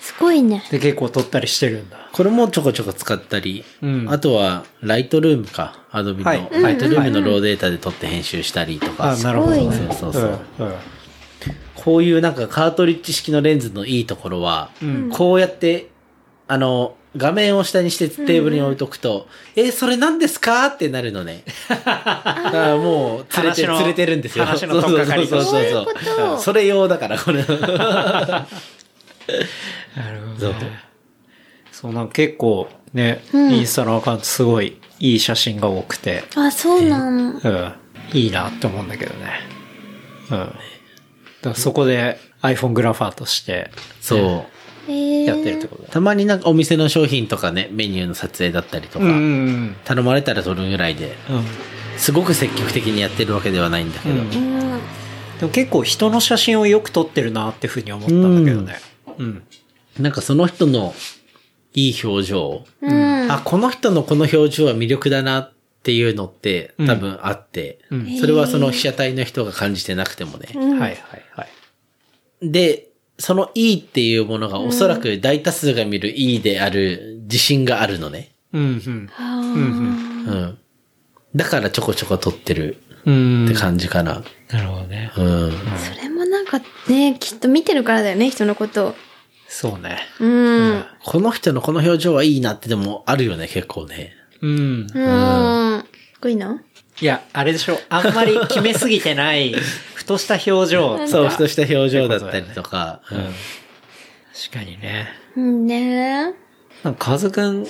[0.00, 0.64] すごいね。
[0.70, 2.08] で、結構撮ったりしてるんだ。
[2.10, 5.82] これもちょこちょこ使ったり、うんあとは、ライトルームか。
[5.90, 9.12] アドビの、はいライトルームのローデータで撮って編集したりとか。
[9.12, 9.78] あ、なるほど、すごいね。
[9.88, 10.40] ねそうそうそう。
[10.60, 10.66] うん。
[10.68, 10.74] うん
[11.82, 15.88] こういうなんかカートリッジ式のレンズのいいところは、んこうやって、
[16.46, 21.42] あの、画面を下にしてテーブルに置いとくと、えーそれ何ですかってなるのね。
[21.68, 24.44] だからもう、連れて、連れてるんですよ。
[24.44, 27.42] 話のそうそうそうそういうことそれ用だから、これ。
[27.44, 27.56] なる
[30.34, 30.84] ほそうど、ね。
[31.72, 37.32] そう、なんか結構ね、うんインスタのアカウントすごいいい写真が多くて、あ、そうなの。
[37.32, 37.72] うん。
[38.12, 39.40] いいなって思うんだけどね。
[40.30, 40.52] うん。
[41.42, 44.44] だそこで iPhone グラファーとして、そう。
[44.88, 45.88] えー、やってるってことだ。
[45.90, 51.44] たまになんかお店の商品とかね、メニューの撮影だったりとか、ん頼まれたら撮るぐらいで、うん。
[51.98, 54.14] すごく積極的にやってるわけではないんだけど。
[55.40, 58.76] でも結構人の写真をよく撮ってるなっていうふうに思ったんだけどね。
[59.18, 59.42] うん。
[59.98, 60.94] なんかその人の
[61.74, 63.30] いい表情、うん。
[63.30, 65.51] あ、この人のこの表情は魅力だな
[65.82, 70.48] っていうのってうん多分あって、うんそれはその被写体の人が感じてなくてもね。
[70.54, 70.98] うんはいはい
[71.34, 72.50] はい。
[72.50, 72.86] で、
[73.18, 78.30] そのいいっていうものがおそらく大多数が見るいいである自信があるのね。
[78.52, 80.58] うんあうんーうん。
[81.34, 83.46] だからちょこちょこ撮ってるうん。
[83.46, 84.22] って感じかな。
[84.52, 85.10] なるほどね。
[85.16, 85.52] うん。
[85.78, 88.94] それもなんかね、きっと見てるからだよね、人のことを。
[89.48, 89.98] そうね。
[90.20, 90.84] うん。
[91.04, 94.14] この人のこの表情はいいなってでもあるよね、結構ね。
[94.42, 94.50] うん。
[94.50, 94.88] うん。
[94.88, 95.84] かっ
[96.20, 96.62] こいいな
[97.00, 97.78] いや、あれでしょう。
[97.88, 98.14] あん。
[98.14, 99.54] まり決めすぎてない、
[99.94, 101.06] ふとした表情。
[101.08, 103.00] そう、ふとした表情だったりとか。
[103.10, 103.18] うん。
[103.18, 105.08] 確かにね。
[105.36, 105.66] うん。
[105.66, 106.34] ね
[106.82, 106.94] なん。
[106.94, 107.66] か、カズくん、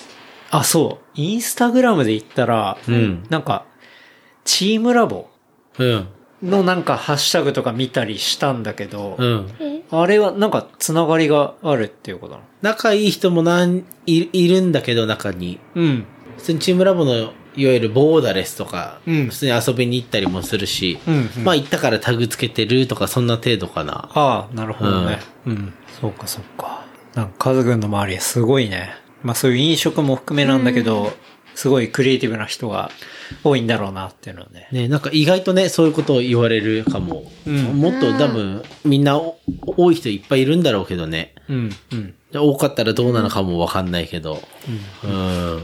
[0.51, 1.05] あ、そう。
[1.15, 3.25] インスタグラムで言ったら、うん。
[3.31, 3.43] なん。
[3.43, 3.65] か、
[4.45, 5.29] チームラボ
[5.79, 6.09] うん。
[6.43, 6.83] のなん。
[6.83, 8.63] かハッシュタグとか見たりしたん。
[8.63, 9.49] だけど、うん。
[9.91, 10.51] あれはなん。
[10.51, 13.85] かつながりがあるっていうことなの仲いい人もなん。
[14.07, 14.73] いいるん。
[14.73, 15.61] だけど、中に。
[15.75, 16.07] うん。
[16.43, 17.15] 普通にチームラボの、
[17.55, 24.11] いわゆるボーダレスとか、うん普通に遊びに行ったりもするし、うんうんまあ行ったからタグつけてるとか、そんな程度かな。
[24.13, 25.21] ああ、なるほどね。
[25.47, 25.73] うん。
[26.01, 26.85] そうかそうか。
[27.15, 28.91] なんか、カズくんの周りはすごいね。
[29.23, 31.13] まあそういう飲食も含めなんだけど、
[31.55, 32.91] すごいクリエイティブな人が
[33.45, 34.69] 多いんだろうなっていうのはね。
[34.73, 37.31] ね、なんか意外とね、そういうことを言われるかも。
[37.47, 39.39] うんもっと多分、みんなお
[39.77, 41.37] 多い人いっぱいいるんだろうけどね。
[41.49, 42.15] うん、うん。
[42.33, 44.43] で多かったらどうなのかもわかんないけど。
[45.05, 45.63] うん。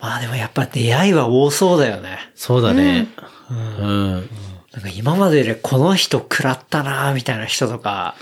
[0.00, 2.18] まあでもやっぱ出会いは多そうだよね。
[2.34, 3.08] そうだね。
[3.50, 4.30] うん。
[4.72, 8.14] なんか今まででこの人食らったなみたいな人とか、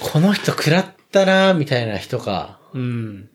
[0.00, 2.58] この人食らったなみたいな人か。
[2.74, 3.28] うん。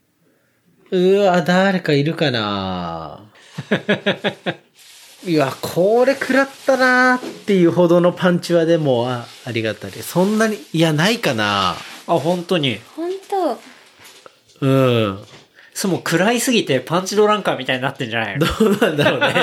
[0.92, 3.22] うわ、誰かいるかな
[5.26, 9.92] いや、これ食らったなっていうほどのパンチはでも、あありがたい。
[9.92, 11.76] そんなに、いや、ないかな
[12.08, 12.80] あ、本当に。
[12.96, 13.60] 本当
[14.62, 15.20] うん。
[15.78, 18.48] そう、もう食らいすぎてパンチドランカーみたいになってんじゃないの？
[18.48, 19.36] どうなんだろうね。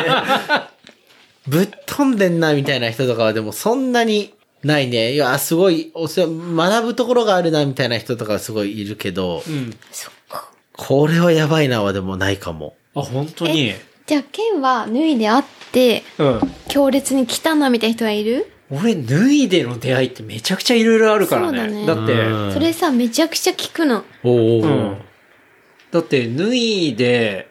[1.47, 5.13] ぶっ飛んでんなみたいな人とかはでもそんなにないね。
[5.13, 6.29] いや、すごい、お世話
[6.71, 9.73] 学ぶところがあるなみたいな人とかはすごいいるけど、うん。
[9.93, 10.51] そっか。
[10.77, 12.75] これはやばいなはでもないかも。
[12.97, 13.73] あ、本当に？
[14.07, 16.41] じゃあ、ケンは脱いで会って、うん。
[16.67, 18.51] 強烈に来たなみたいな人はいる？
[18.71, 21.59] 俺、脱いでの出会いってめちゃくちゃいろいろあるからね。
[21.59, 24.03] そうだねだって、うんそれさ、めちゃくちゃ聞くの。
[24.25, 24.97] おうおうおううん。
[25.95, 27.49] だって、脱いで、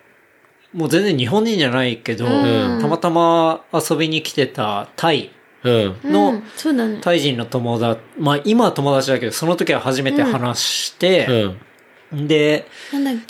[0.74, 5.32] もう全然日本人じゃないけど、うんたまたま遊びに来てたタイ
[5.64, 5.98] うん。
[6.04, 7.00] のうん、そうだね。
[7.02, 11.58] タイ人の友達、まあ今は友達だけど、その時は初めて話して、うん。
[12.14, 12.68] で。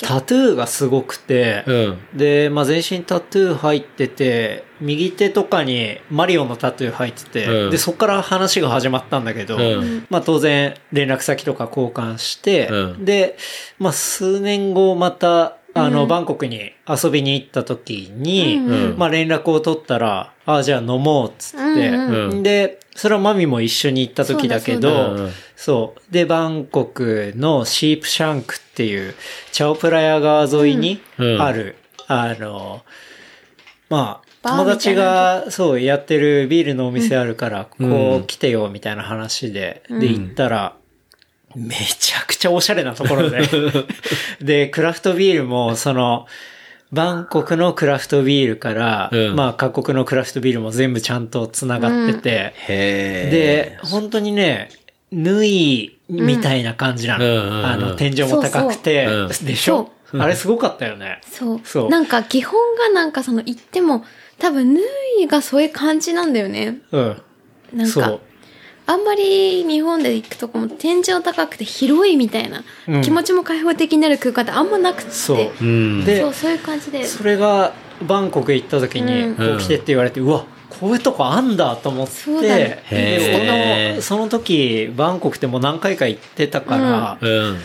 [0.02, 1.98] タトゥーがすごくて、うん。
[2.18, 7.72] で、まあ全身タトゥー入ってて、右手とかにマリオのタトゥー入ってて、うん。
[7.72, 10.06] で、そこから話が始まったんだけど、うん。
[10.10, 13.06] まあ当然連絡先とか交換して、うん。
[13.06, 13.38] で、
[13.80, 22.30] まあ数年後また、あの、バンコクに遊びに行った時に、うんまあ連絡を取ったら、あじゃあ飲もうっつって、うん。
[22.32, 22.44] うん。
[22.44, 26.14] で、それはマミも一緒に行った時だけど、だそう。
[26.14, 29.16] で、バンコクのシープシャンクっていう、
[29.52, 31.42] チャオプラヤ川沿いにうん。
[31.42, 31.76] ある、
[32.08, 32.84] あの、
[33.90, 37.90] まあ、友達が、そう、やってるビールのお店あるから、うん。
[37.90, 40.76] こう来てよ、みたいな話で、で、行ったら、
[41.56, 43.42] めちゃくちゃおしゃれなところで。
[44.42, 46.28] で、クラフトビールも、その、
[46.94, 53.30] バンコクのクラフトビールから、うんまあ各国のクラフトビールも全部ちゃんと繋がってて、へえ。
[53.32, 54.70] で、本当にね、
[55.12, 57.26] 縫いみたいな感じなの。
[57.26, 59.92] うんうんうんあの、天井も高くて、そうそうでしょ？
[60.16, 61.22] あれすごかったよね。
[61.24, 61.62] そう。
[61.64, 64.06] そうなんか基本がなんかその言っても、
[64.38, 64.82] 多分、縫
[65.22, 66.80] いがそういう感じなんだよね。
[66.92, 67.22] うん。
[67.74, 68.20] なんかそう、。
[68.86, 73.02] あんまり日本で行くとこも天井高くて広いみたいな、うん。
[73.02, 75.12] 気持ちも開放的になる空間ってあんまなくて。
[75.12, 75.52] そう。
[75.62, 76.06] うん。
[76.06, 77.06] でそう、そういう感じで。
[77.06, 79.36] それが、バンコク行った時に、うん。
[79.36, 80.28] こう来てって言われて、う。
[80.28, 87.58] わ、こういうとこあんだと思って、そのその時、バンコクってもう何回か行ってたから、うん。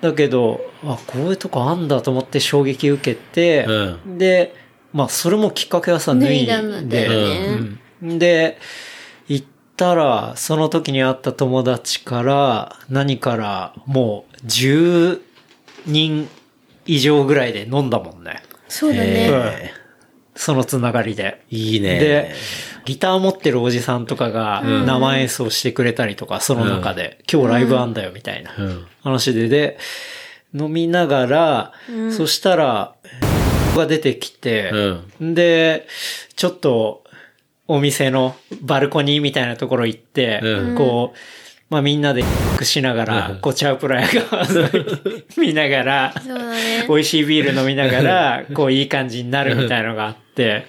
[0.00, 4.54] だけど、あ、こういうとこあんだと思って衝撃受けて、うで、
[4.92, 7.78] まあ、それもきっかけはさ、脱脱いいだんだで、よね。
[8.02, 8.18] うん。
[8.18, 8.58] で、行
[9.74, 15.20] ったら、その時に会った友達から、何から、もう、10
[15.86, 16.28] 人
[16.86, 18.42] 以上ぐらいで飲んだもんね。
[18.68, 19.72] そうだへね。
[19.80, 19.84] ー
[20.36, 21.42] そのつながりで。
[21.50, 21.98] いいね。
[21.98, 22.34] で、
[22.84, 28.86] ギター持ってるおじさんとかが生演奏してくれたりとか、その中で、今日ライブあんだよみたいなうん。
[29.02, 29.78] 話で、で、
[30.52, 31.72] 飲みながら、
[32.16, 32.94] そしたら、
[33.76, 34.72] が出てきて、
[35.20, 35.86] で、
[36.36, 37.03] ちょっと、
[37.66, 41.18] お店のバルコニーみたいなところ行って、うんこう、
[41.70, 42.22] まあみんなで
[42.62, 44.46] しながら、うんこうチャウプラヤが
[45.36, 46.86] 見ながら、ね。
[46.88, 50.66] 美味しいビール飲みながら、 こういい感じになるみたいなのがあって、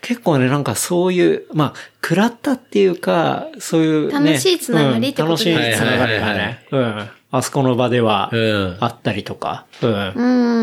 [0.00, 4.30] 結構ね、なんかそういう、まあ、食らったっていうか、そういうね。
[4.30, 6.64] 楽しいつながりってことうん楽しいですねつながりがね。
[6.70, 7.08] うん。
[7.32, 8.76] あそこの場ではうん。
[8.80, 10.12] あったりとか、うん。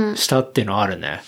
[0.09, 0.17] うん。
[0.17, 1.21] したっていうのはあるね。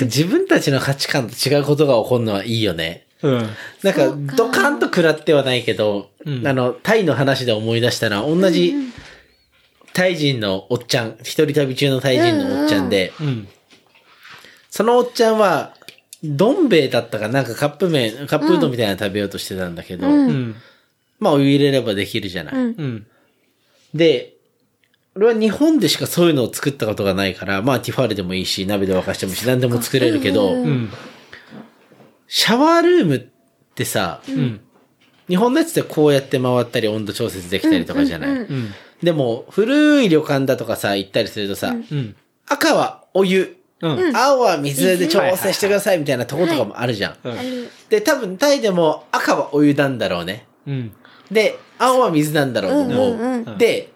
[0.00, 3.03] 自分たちの価値観と違うことが起こるのはいいよね。
[3.24, 3.48] うん。
[3.82, 8.74] なんか、ドカンと食らってはないけど、うんあの、タイの話で思い出したのは、同じ、
[9.94, 13.48] タイ人のおっちゃん、一人旅中のタイ人のおっちゃんで、うん。
[14.70, 15.74] そのおっちゃんは、
[16.22, 20.54] どん兵衛だったかなんかカップ麺、カップうどんみたいなの食べようとしてたんだけど、うん。
[21.18, 22.54] まあお湯入れればできるじゃない。
[22.54, 23.06] うんうん。
[23.94, 24.34] で、
[25.16, 30.90] 俺は日本でしかそういうのを作ったことがないから、まあティファールでもいいし、鍋で沸かしてもいいし、何でも作れるけど、うん。
[32.26, 33.20] シャワールームっ
[33.74, 34.60] てさ、うん。
[35.28, 38.74] 日本のやつってこうやって回ったり温度調節できたりとかじゃない、うん。
[39.02, 42.14] でも、古い旅館だとかさ、行ったりするとさ、うん。
[42.46, 44.16] 赤はお湯、うん。
[44.16, 47.16] 青は水で調整してくださいみたいなとことかもあるじゃん。
[47.88, 50.46] で、多分タイでも赤はお湯なんだろうね。
[50.66, 50.92] うん。
[51.30, 53.12] で、青は水なんだろうと思う。
[53.12, 53.93] うんうんうんで、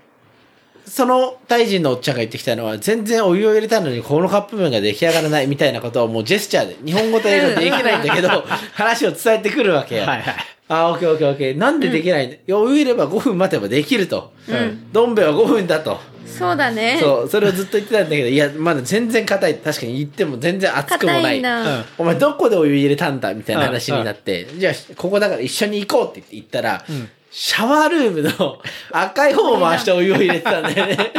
[0.88, 8.28] そのタイ人のおっちゃんが言ってきたのは、全然お湯を入れたのにこのカップ麺が出来上がらないみたいなことをもうジェスチャーで、日本語と英語でできないんだけど、
[8.72, 10.02] 話を伝えてくるわけよ。
[10.04, 10.36] はいはい。
[10.68, 11.56] あ、オッケーオッケーオッケー。
[11.56, 14.32] なんでできないんだ、いやお湯入れば5分待てばできると。
[14.48, 14.92] うん。
[14.92, 15.98] どん兵衛は5分だと。
[16.26, 16.98] そうだね。
[17.00, 19.54] そう、それをずっと言ってたんだけど、いや、まだ全然硬い。
[19.56, 21.22] 確かに言っても全然熱くもない。
[21.22, 21.84] 硬いんだ。
[21.96, 23.32] お前どこでお湯入れたんだ？
[23.32, 28.60] みたいな話になって、じゃあ、ここだから一緒に行こうって言ったら、んシャワールームの
[28.92, 31.12] 赤い方を回してお湯を入れてたんだよね。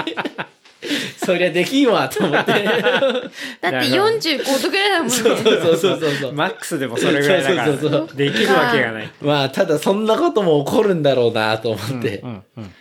[1.24, 2.52] そりゃできんわ、と思って。
[2.52, 5.14] だって45度ぐらいだもんね。
[5.14, 6.34] そうそうそうそうそう。
[6.34, 9.10] マックスでもそれぐらいだからそうそうそうそ、できるわけがない。
[9.22, 12.20] まあ、ただそんなことも起こるんだろうな、と思って。
[12.24, 12.44] うん。
[12.58, 12.74] うん。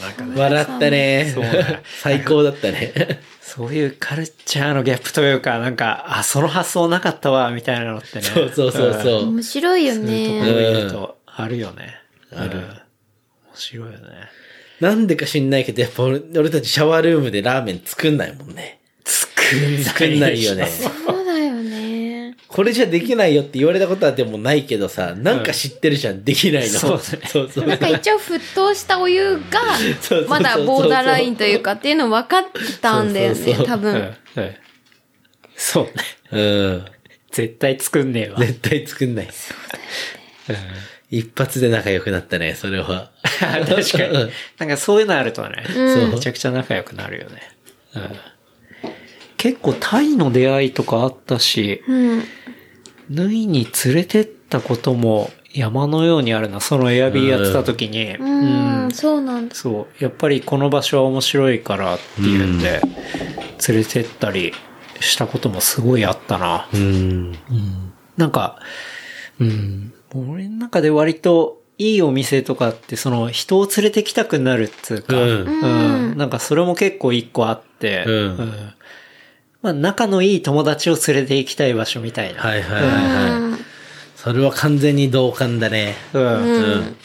[0.00, 1.82] なんかね、笑ったねそうね。
[2.00, 3.20] 最高だったね。
[3.40, 8.22] そういうカルチャーのギャップというか、なんか、あ、その発想なかったわ、みたいなのってね。
[8.22, 9.22] そうそうそうそう。
[9.26, 10.40] 面白いよそういうね。
[10.40, 12.01] ところで言うと、あるよね。
[12.34, 12.58] ある。
[12.58, 12.66] 面
[13.54, 14.06] 白いよね。
[14.80, 18.80] なんでか知んないけど、やっぱ俺俺たちシャワールームでラーメン作んないもんね。
[19.04, 19.84] 作んない。
[19.84, 20.66] 作んないよね。
[20.66, 22.36] そうだよね。
[22.48, 26.78] これじゃできないよって言われたことはでもないけどさ、なんか知ってるじゃん、できないの。
[26.78, 33.94] そうねそうそうなんか一応沸騰したお湯がそうそうそう、まだボーダーラインというかっていうの分かってたんだよね、そうそうそう多分。
[33.94, 34.42] うん。
[34.42, 34.54] うん。
[35.56, 35.92] そうね。
[36.32, 36.40] う
[36.78, 36.84] ん。
[37.30, 38.38] 絶対作んねえわ。
[38.38, 39.28] 絶対作んない。
[41.12, 43.10] 一発で仲良くなったね、それは。
[43.22, 44.30] 確かに。
[44.58, 47.42] なんかそういうのあるとね、そうめちゃくちゃ仲良くなるよね。
[47.94, 48.02] うん、
[49.36, 52.24] 結構タイの出会いとかあったし、うん。
[53.10, 56.60] ヌイに連れてったことも山のようにあるな。
[56.60, 59.54] そのエアビーやってた時に、うーん、そうなんだ。
[59.54, 62.80] そう、やっぱりこの場所は面白いからっていうんで、
[63.68, 64.54] 連れてったり
[64.98, 66.68] したこともすごいあったな。
[66.72, 67.32] うん。
[68.16, 68.60] なんか、
[69.38, 78.72] うん、俺の中で割といいお店とかってその人を連れてきたくなるっつうか、うんうんなんかそれも結構一個あって、うん
[79.62, 82.40] まあ仲のいい友達を連れて行きたい場所みたいな。
[82.40, 83.60] はいはいはいはい。
[84.16, 85.94] それは完全に同感だね。
[86.12, 86.22] うん。
[86.22, 86.80] ううん。
[86.80, 86.96] ん。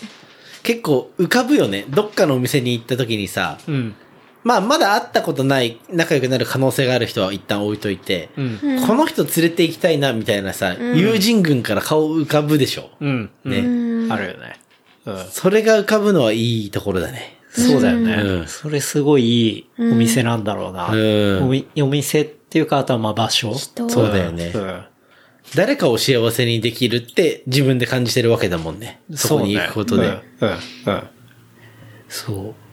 [0.63, 1.85] 結構浮かぶよね。
[1.89, 3.95] どっかのお店に行った時にさ、うん。
[4.47, 8.87] まあまだ会ったことない仲良くなる可能性がある人は一旦置いといて、うん。
[8.87, 12.89] この人連れて行きたいなみたいなさ、友人群から顔浮かぶでしょ。
[13.01, 13.29] うん。
[13.43, 14.57] ねうんあるよね。
[15.03, 15.25] うん。
[15.31, 17.39] それが浮かぶのはいいところだね。
[17.49, 18.13] そうだよね。
[18.13, 20.91] うんそれすごいいいお店なんだろうな。
[20.91, 23.53] うんおみお店っていうか、あとはまあ場所。
[23.53, 24.81] 人そうだよねうん。
[25.55, 29.01] 誰かを幸せにできるって自分で感じてるわけだもんね。
[29.13, 30.03] そこに行くことで。
[30.05, 30.49] そうねうん。
[30.49, 30.99] うん。
[30.99, 31.03] うん
[32.07, 32.66] そう。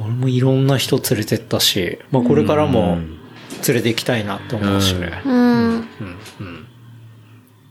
[0.00, 2.96] 俺もいろんな人連れてったし、まあこれからも
[3.66, 5.22] 連れて行きたいなって思うしね。
[5.24, 5.88] うん。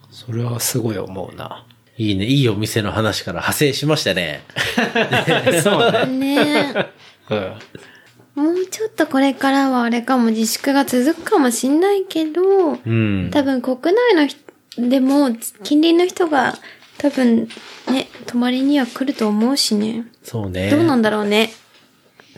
[0.09, 1.65] それはすごい思うな。
[1.97, 2.25] いいね。
[2.25, 4.41] いいお店の話から派生しましたね。
[5.61, 6.63] そうね。
[6.63, 6.87] ね
[7.29, 8.43] うん。
[8.43, 13.29] もうちょっとこれからはあれかも自粛が続くかもしんないけど、うん。
[13.31, 14.43] 多分国内の人
[14.77, 15.31] でも
[15.63, 16.55] 近隣の人が
[16.97, 17.47] 多分
[17.91, 20.05] ね、泊まりには来ると思うしね。
[20.23, 20.71] そうね。
[20.71, 21.51] どうなんだろうね。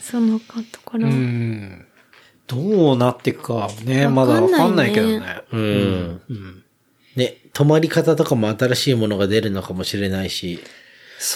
[0.05, 0.45] そのと
[0.85, 1.07] ころ。
[1.07, 1.85] うん。
[2.45, 5.41] どうなっていくかね、まだわかんないけどね。
[5.51, 6.21] うん。
[6.29, 6.63] うん。
[7.15, 10.59] ね、泊まり方とかも新しいものが出るのかもしれないし、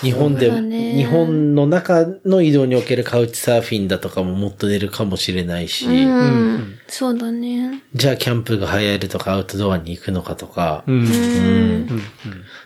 [0.04, 6.78] 日本で、日本の中の移動におけるカウチサーフィンだとかももっと出るかもしれないし、うん。
[6.88, 7.82] そうだね。
[7.96, 11.00] じゃあキャンプが流行るとかアウトドアに行くのかとか、うん。
[11.00, 12.02] うん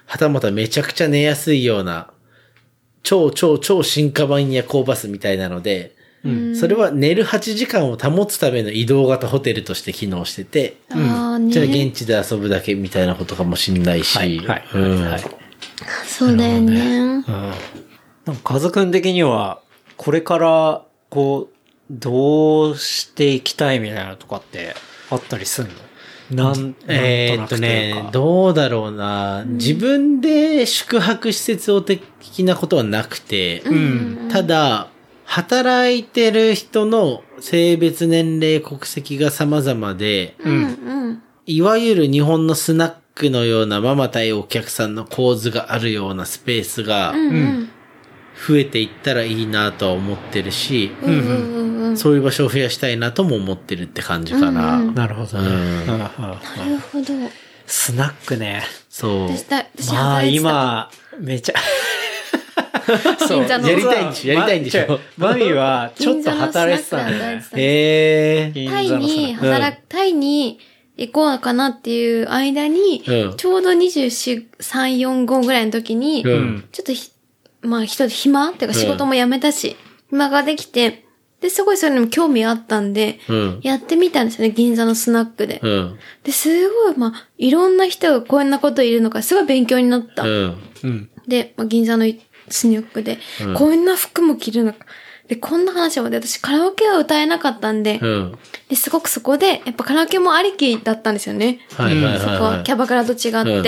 [0.05, 2.12] はたまためちゃくちゃ寝やすいような、
[3.03, 5.93] 超超超進化版夜行バスみたいなので、
[6.57, 11.51] それは寝る8時間を保つための移動型ホテルとして機能してて、ああね。
[11.51, 15.21] じゃあ現地で遊ぶだけみたいなことかもしんないし、はい、はい、うんはい。
[16.07, 16.75] そうだよね。
[16.75, 17.23] うん。
[18.25, 19.59] なんか、カズくん的には、
[19.97, 21.53] これから、こう、
[21.91, 24.75] どうしていきたいみたいなとかって
[25.09, 25.71] あったりすんの？
[26.31, 32.01] なん、えーっとなんとなくいうねか、どうだろうな、自分で宿泊施設を的
[32.43, 34.29] なことはなくて、うん。
[34.31, 34.87] ただ、
[35.25, 40.59] 働いてる人の性別、年齢、国籍が様々で、うんう
[41.11, 41.23] ん。
[41.45, 47.69] いわゆる日本のスナックのようなママ対お客さんの構図があるようなスペースがうんうん。
[48.47, 51.97] 増えていったらいいなとは思ってるし、うんうんうん。
[51.97, 54.77] そういう場所を増やしたいなとも思ってるって感じかな。
[54.77, 55.47] うんうんなるほどね。
[55.47, 56.07] うんうんうんな
[56.69, 57.05] るほど。
[57.65, 58.63] スナックね。
[58.89, 59.29] そう。
[59.91, 61.53] まあ今、めちゃ、
[63.27, 68.51] 銀座のやりたいんでしょやりたいんでしょまマミはちょっと働いてたんだよえ。
[68.69, 70.59] タイに働く、タイに
[70.97, 77.11] 行こうかなっていう間に、うんちょうど24、3、4、5ぐらいの時に、うんちょっとひ、
[77.63, 79.75] まあ人で暇っていうか仕事も辞めたし、
[80.09, 81.03] 暇ができて、
[81.43, 83.59] で、すごいそれにも興味あったんで、うん。
[83.63, 85.59] やってみたんですよね、銀座のスナックで。
[85.61, 85.99] うん。
[86.23, 90.23] で、すごい、まあ、いろんな人がこんなこといるのか、すごい勉強になった。
[90.23, 90.57] うん。
[90.83, 91.09] うん。
[91.27, 92.05] で、まあ、銀座の
[92.47, 94.85] スニョックで、うんこんな服も着るのか。
[95.27, 98.37] で、こんな話もで、私カラオケは歌えなかったんで、うん。
[98.69, 101.59] ですごくそこで、やっぱカラオケもありきだったんですよね。
[101.75, 102.63] はいはいはいそこははい。
[102.63, 103.29] キャバクラと違って。
[103.29, 103.63] うん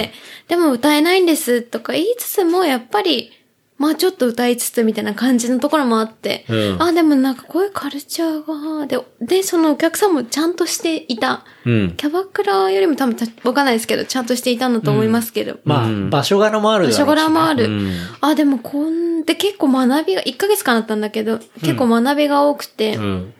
[0.47, 3.31] でも歌えないんですとか言いつつも、やっぱり、
[3.77, 11.43] まあちょっと歌いつつみたいな感じのところもあって、うんあ、でもなんかこういうカルチャーが、で、で、そのお客さんもちゃんとしていた。
[11.65, 11.91] うん。
[11.97, 15.59] キャバクラよりも多分たわかんないですけど、ちゃんとしていたんだと思いますけど。
[15.65, 17.65] まあ、うん場所柄もあるだろうし場所柄もある。
[17.65, 23.33] うんあ、でもこんで結構学びが、1ヶ月間だったんだけど、結構学びが多くて、うん。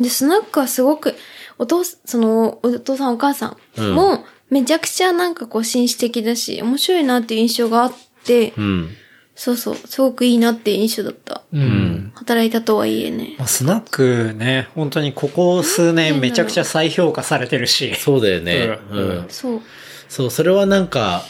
[0.00, 1.14] で、スナックはすごく、
[1.58, 7.92] お父さん、その、お父さんお母さんも、めちゃくちゃなんかこう紳士的だし、面白いなっていう印象があっ
[8.24, 8.90] て、うん。
[9.38, 11.42] そうそう、すごくいいなって印象だった。
[11.52, 12.10] うん。
[12.16, 13.36] 働いたとはいえね。
[13.38, 17.94] まあ、スナックね、本当にここ数年めちゃくちゃ再評価されてるし。
[17.94, 18.80] そうだよね。
[18.90, 19.26] ううんん。
[19.28, 19.60] そう。
[20.08, 21.22] そう、それはなんか、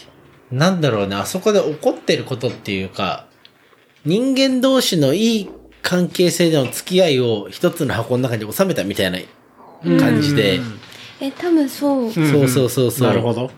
[0.50, 3.26] なんだろうね、あそこで起こってることっていうか、
[4.06, 5.50] 人間同士のいい
[5.82, 9.18] 関係性での付き合いを一つの箱の中に収めたみたいな
[10.00, 10.60] 感じで、
[11.20, 12.10] え、多分そう。
[12.10, 13.08] そうそうそうそう。
[13.08, 13.50] なるほど。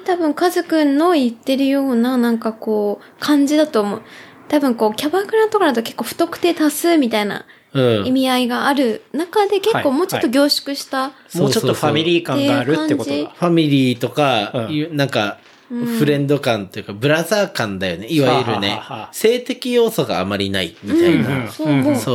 [0.00, 4.02] で、多分、カズくんの言ってるような、なんかこう、感じだと思う。
[4.48, 8.06] 多分こう、キャバクラとかだと結構不特定多数みたいなうん。
[8.06, 13.10] 意味合いがある中で結構もうちょっと凝縮した、いもうちょっとファミリー感があるってこと。
[13.10, 18.06] ファミリーとか、うんいうなんか、フレンド感というか、ブラザー感だよね。
[18.08, 18.80] いわゆるね。
[19.12, 21.50] 性的要素があまりないみたいな。
[21.50, 21.64] そ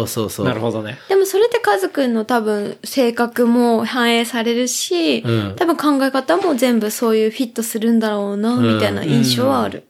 [0.02, 0.08] う。
[0.08, 0.46] そうそう。
[0.46, 0.98] なるほどね。
[1.08, 9.84] でもそれってカズくんの多分性格も反映されるし、うん多分考え方も全部そういうフィットするんだろうな、みたいな印象はある。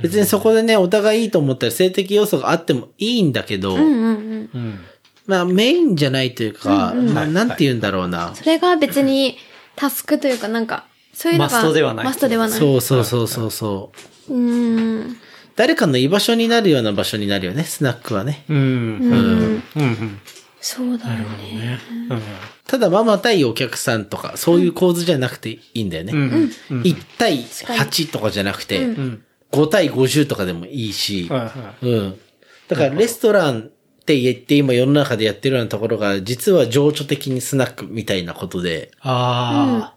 [0.00, 4.50] 別にそこでね、お互いいいと思ったら性的要素があってもいいんだけど、うんうんうん。
[4.54, 4.80] うん。
[5.26, 8.32] まあメインじゃないというか、ななんて言うんだろうな。
[8.34, 9.36] それが別に
[9.76, 12.58] タスクというかなんか、そういうのがマストではないマストではない。
[12.58, 13.92] そうそうそうそうそ
[14.28, 14.34] う。
[14.34, 14.36] う。
[14.36, 15.16] ん。
[15.56, 18.44] 誰かの居場所になるような場所になるよね、スナックはね。
[18.48, 18.56] うん。
[18.56, 19.02] うん。
[19.02, 19.62] うん。
[19.76, 20.20] うん。
[20.60, 21.78] そうだよね。
[22.08, 22.22] ね。
[22.66, 26.12] ただママ対お客さんとか、そういう構図じゃなくていいんだよね。
[26.12, 26.50] うん。
[26.70, 26.82] うん。
[26.82, 29.22] 1対8とかじゃなくて、ん
[29.52, 32.20] 5対50とかでもいいし、はいはいうん。
[32.68, 39.94] だからレストランって言って今世の中でやってるようなところが、実は情緒的にスナックみたいなことで、あ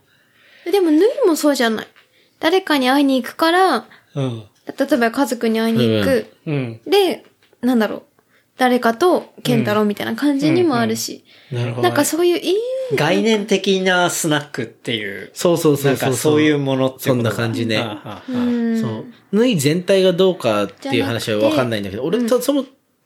[0.71, 1.87] でも、ヌイもそうじゃない。
[2.39, 3.85] 誰かに会いに行くから、あ。
[4.15, 4.43] うん。
[4.67, 6.27] 例えば家族に会いに行く。
[6.45, 6.81] うん。
[6.85, 7.25] で、
[7.61, 8.03] なんだろう。
[8.57, 11.23] 誰かと健太郎みたいな感じにもあるし。
[11.51, 11.89] なるほどね。
[11.89, 12.55] なんかそういういい、
[12.95, 15.29] 概念的なスナックっていう。
[15.33, 16.09] そうそうそうそう。
[16.09, 17.77] なんかそういうものってそんな感じね。
[18.27, 19.05] そう。
[19.31, 22.65] 縫い全体がどうかっていう話はわかんないんだけど、俺と、その、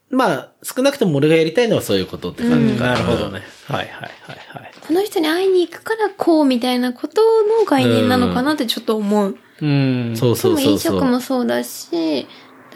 [0.09, 3.41] まあ、少なくとも俺がやりたいのはそういうことって感じかなるほどね。
[3.67, 4.70] はいはいはいはい。
[4.91, 9.37] この人に会いに行くからこうみたいなことの概念なのかなってちょっと思う。
[9.61, 10.13] うん。
[10.17, 10.99] そうそうでも飲そうそう。
[10.99, 12.27] 食もそうだし、で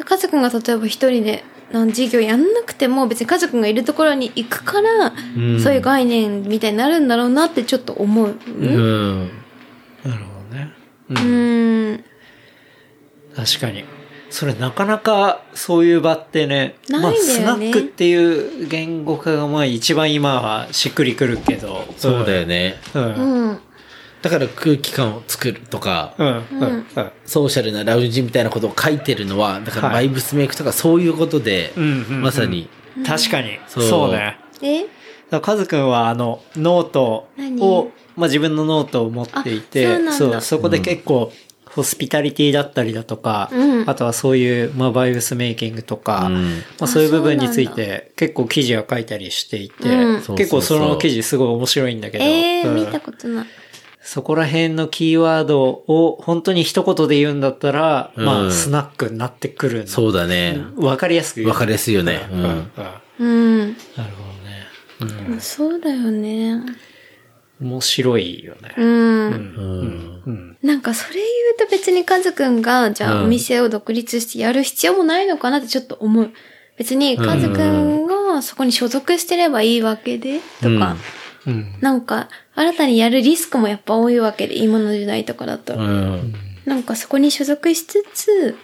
[0.05, 1.43] 家族が例えば一人で
[1.73, 8.27] なん事業やんなくても別に家族がいるところに行くから、んそういう概念みたいになるんだろうなってちょっと思う。
[8.47, 9.29] うん。
[10.05, 10.71] なるほどね。
[11.09, 12.03] うん。
[13.35, 13.83] 確かに。
[14.35, 21.85] それなかなかそういう場ってね、まあないんだよねスナックっていう言語化がまあ一番今はしっくりくるけど。
[21.95, 22.75] そうだよね。
[22.93, 23.03] うん。
[23.03, 23.49] うん。
[23.49, 23.59] うん。
[24.21, 26.27] だから空気感を作るとか、うん。
[26.27, 26.41] うん。
[26.61, 26.85] うん。
[27.25, 32.67] ソーシャルなラウンジみたいなことを書いてるのは、だからはいバイブスメイクとかそういうことで、うんうんうんまさに、
[33.07, 33.57] 確かに。
[33.69, 34.37] そうそうね。
[34.61, 34.81] え？
[34.81, 34.91] だか
[35.31, 37.61] らカズくんはあの、ノート何？
[37.61, 41.31] を、まあ自分のノートを持っていて、そう、そこで結構、
[41.75, 46.33] ホスピタリティだったりだとか、うんあとはそういう、まあ vibes making とか、うん
[46.79, 53.45] まあそういう部分について結構記事は書いたりしていて、うん結構その記事すごい面白いんだけど、えー、うん見たことない。
[54.01, 59.87] そこら辺のキーワードを本当に一言で言うんだったら、うんまあスナックになってくるの。
[59.87, 60.59] そうだね。
[60.77, 61.49] わかりやすく言う。
[61.49, 62.21] わかりやすいよね。
[62.31, 62.43] ううん。
[62.43, 62.69] うんん。
[63.19, 63.59] うん。
[63.67, 64.13] なる
[64.97, 65.39] ほどね。
[65.41, 66.61] そうだよね。
[67.61, 68.73] 面白いよね。
[68.77, 68.85] うん。
[68.85, 70.23] うん。
[70.25, 70.57] うん。
[70.61, 76.31] なんかそれ言うと別にカズくんが、じゃうんあお店を独立してやる必要もないのかなってちょっと思う。
[76.77, 80.97] 別にカズくんがそこに所属してればいいわけで、とか、
[81.47, 81.75] うん。
[81.79, 85.75] なんか新たにやるリスクもやっぱ多いわけで、今の時代とかだと。
[85.75, 86.33] うん。
[86.65, 88.57] なんかそこに所属しつつ、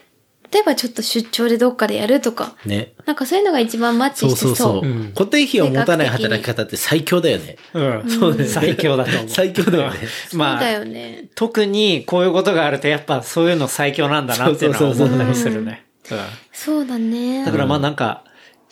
[0.52, 2.94] 例えばちょっと出張でどっかでやるとか、ね。
[3.06, 4.56] なんかそういうのが一番マッチそうしてそう。
[4.56, 4.90] そうそう。
[4.90, 7.56] うん固定費を持たない働き方って最強だよね。
[7.74, 8.10] うん。
[8.10, 9.30] そうだよね最強だと思う。
[9.30, 9.98] 最強だよね。
[10.34, 11.26] まあ、そうだよね。
[11.36, 15.86] 特にこういうことがあるとやっぱそういうの最強なんだなっていうのはそうそうそう思ったりするね。
[16.12, 16.20] うん
[16.52, 17.46] そうだね。
[17.46, 18.24] だからまあなんか、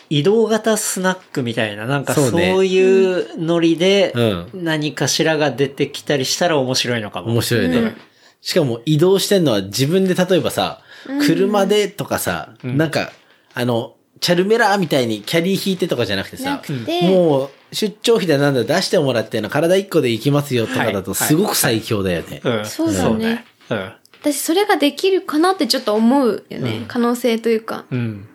[0.10, 7.32] 移動型スナックみたいな、なんかそういうノリでう何かしらが出てきたりしたら面白いのかも。
[7.32, 7.96] 面白いね。
[8.42, 10.82] しかも移動してんのは自分で例えばさ、
[11.26, 13.12] 車でとかさ、なんか、
[13.54, 21.28] あの、チャルメラーみたいにキャリー引いてとかじゃなくてさて、もう出張費だなんだ出してもらってんの体一個で行きますよとかだとはい。
[21.28, 22.42] すごく最強だよね。
[22.44, 22.66] うん。
[22.66, 23.46] そうだね。
[23.68, 26.84] そう私それができるかなってちょっと思うよね。
[26.88, 27.86] 可能性というか。
[27.90, 28.28] うん。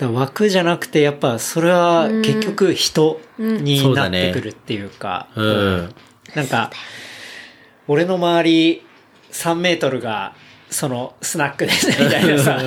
[0.00, 5.94] 枠じゃなくて、やっぱそれは結局人になってくるっていうか、うん。
[6.34, 6.70] なんか、
[7.86, 8.82] 俺の周り
[9.30, 10.34] 3メートルが、
[10.70, 12.60] そのスナックですみたいなさ、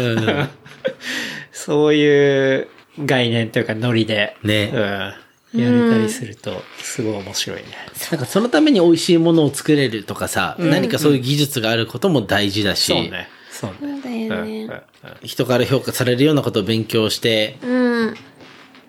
[1.52, 2.68] そういう
[3.00, 4.72] 概念というかノリで、ね
[5.54, 7.66] うん、やれたりすると、すごい面白いね。
[8.12, 8.20] なん。
[8.20, 13.28] かそのために美味しいものを作れるとかさ、何かそういう技術があることも大事だし、そうね。
[13.52, 14.02] そうそう。
[14.02, 14.70] だよね。
[15.24, 18.16] 人から評価されるようなことを勉強して、うん。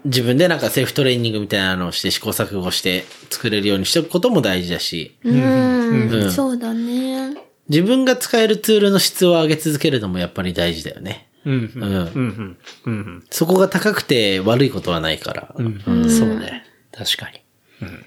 [0.04, 0.58] 自分でなん。
[0.58, 6.10] かセルフトレーニングみたいなのをして試行錯誤して作れるようにしておくことも大事だし、うん。
[6.10, 6.30] うん。
[6.32, 7.36] そうだね。
[7.72, 11.26] 自分が使えるツールの質を上げ続けるのもやっぱり大事だよね。
[11.46, 13.24] うんうん。
[13.30, 15.54] そこが高くて悪いことはないから。
[15.56, 15.82] うん。
[15.86, 16.10] うん。
[16.10, 16.64] そうね。
[16.92, 17.40] 確かに。
[17.80, 18.06] うん。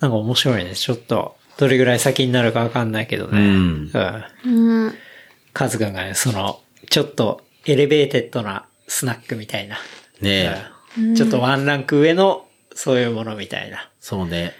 [0.00, 0.74] なんか面白いね。
[0.74, 3.38] ちょっと、どれぐらい先になるかわかんないけどね。
[3.38, 4.24] うんうん。
[4.46, 4.94] うん。
[5.52, 9.76] カズくんがね、その、ちょっと elevated なスナックみたいな。
[9.76, 9.80] ね
[10.22, 10.56] え。
[10.98, 13.90] うんちょっとワンランク上の、そういうものみたいな。
[14.00, 14.52] そうね。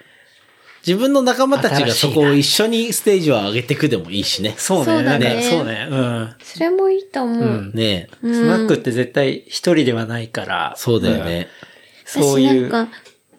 [0.87, 4.55] 自分の仲間たちがそこを一緒にステージを上げていくでもいいしね。
[4.59, 4.85] そうね。
[4.85, 5.89] そうだねなんかそうね。
[5.91, 6.35] うん。
[6.43, 7.43] それもいいと思う。
[7.43, 8.17] うんねえ。
[8.23, 10.75] スナックって絶対一人ではないから。
[10.77, 11.49] そうだよね。
[12.17, 12.23] うん。
[12.23, 12.67] そういう。
[12.67, 12.93] 私なんか、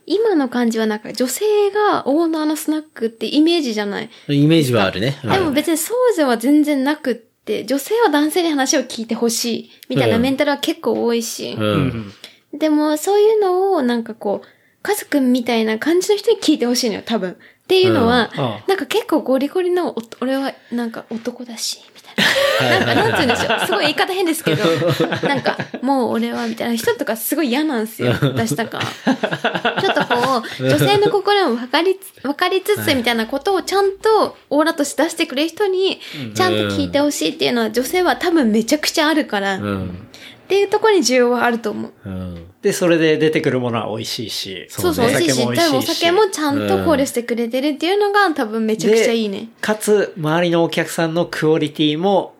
[0.06, 4.10] 今の感じはなんか女性がオーナーのスナックってイメージじゃない？
[4.28, 5.18] イメージはあるね。
[5.24, 11.56] うんでも別にそうでは全然なくって、女性は男性に話を聞いてほしいみたいなメンタルは結構多いし。
[11.58, 11.62] う。
[11.62, 12.14] うんん。
[12.58, 14.48] でもそういうのをなんかこう、
[14.84, 17.32] カズくんみたいな感じの人に聞いてほしいのよ、多分。
[17.32, 22.86] っていうのは、うんうんなんか結構ゴリゴリのお、俺はなんか男だし、みたいな。
[22.86, 23.66] なんかなんて言うんでしょう。
[23.66, 24.64] すごい言い方変ですけど、
[25.28, 28.80] なんか、もう俺はみたいな人とかすごい嫌なんですよ、私とか。
[28.82, 36.02] ちょっとこう、女性の心も分かりつ、分かりつつみたいなことをちゃんとオーラとして出してくれる人に、
[36.36, 40.08] ちゃんと聞いてほしいっていうのは女性は多分めちゃくちゃあるから、っうん。
[40.48, 41.92] ていうところに需要はあると思う。
[42.06, 42.53] うん。
[42.64, 44.66] で、それで出てくるものは美味しいし。
[44.70, 49.49] そうそう、美味しいし、お酒もお酒もちゃんと考慮してくれてるっていうのが多分めちゃくちゃいいね。
[49.59, 52.34] かつ、周りのお客さんのクオリティも、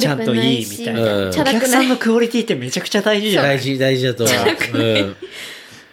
[0.00, 1.96] ちゃんとないいみたいなお客さんの。
[1.96, 3.56] クオリティってめちゃくちゃ大事じゃない？
[3.56, 4.78] 大事、大事だと思う。
[4.78, 5.16] うん。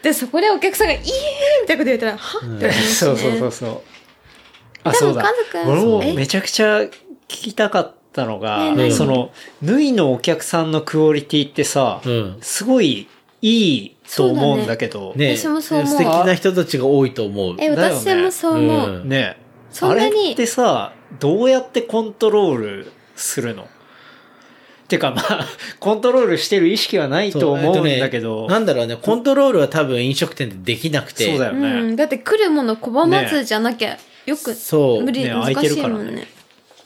[0.04, 1.08] で、そこでお客さんが、イエーイ
[1.64, 2.58] みたいなこと言ったら、は？
[2.58, 2.72] って。
[2.72, 3.82] そうそうそうそう。
[4.84, 5.26] あ、でもそうだ
[5.66, 6.14] 俺もえ？
[6.14, 6.92] めちゃくちゃ聞
[7.28, 13.08] きたかったのが、その、縫いのお客さんのクオリティってさ、うんすごい
[13.42, 17.56] いいと思うんだけど、ね私もそう思う素敵な人たちが多いと思う。
[17.60, 18.90] え、私もそう思う。
[18.90, 19.38] うんね
[19.72, 23.68] そんなにあれってさ、どうやってコントロールするの？
[24.90, 25.48] てかまあ、
[25.80, 31.26] コントロールしてる意識はないと思うんだけど、ねなんだろうね、コントロールは多分飲食店でできなくて。
[31.26, 31.70] そうだよね。
[31.70, 31.96] うん。
[31.96, 36.28] だって来るもの拒まずじゃなきゃ、よく、そう無理、ね難しい空いてるからねもんね。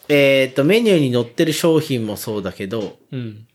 [0.08, 3.47] えっ、と、メニューに載ってる商品もそうだけど、うん。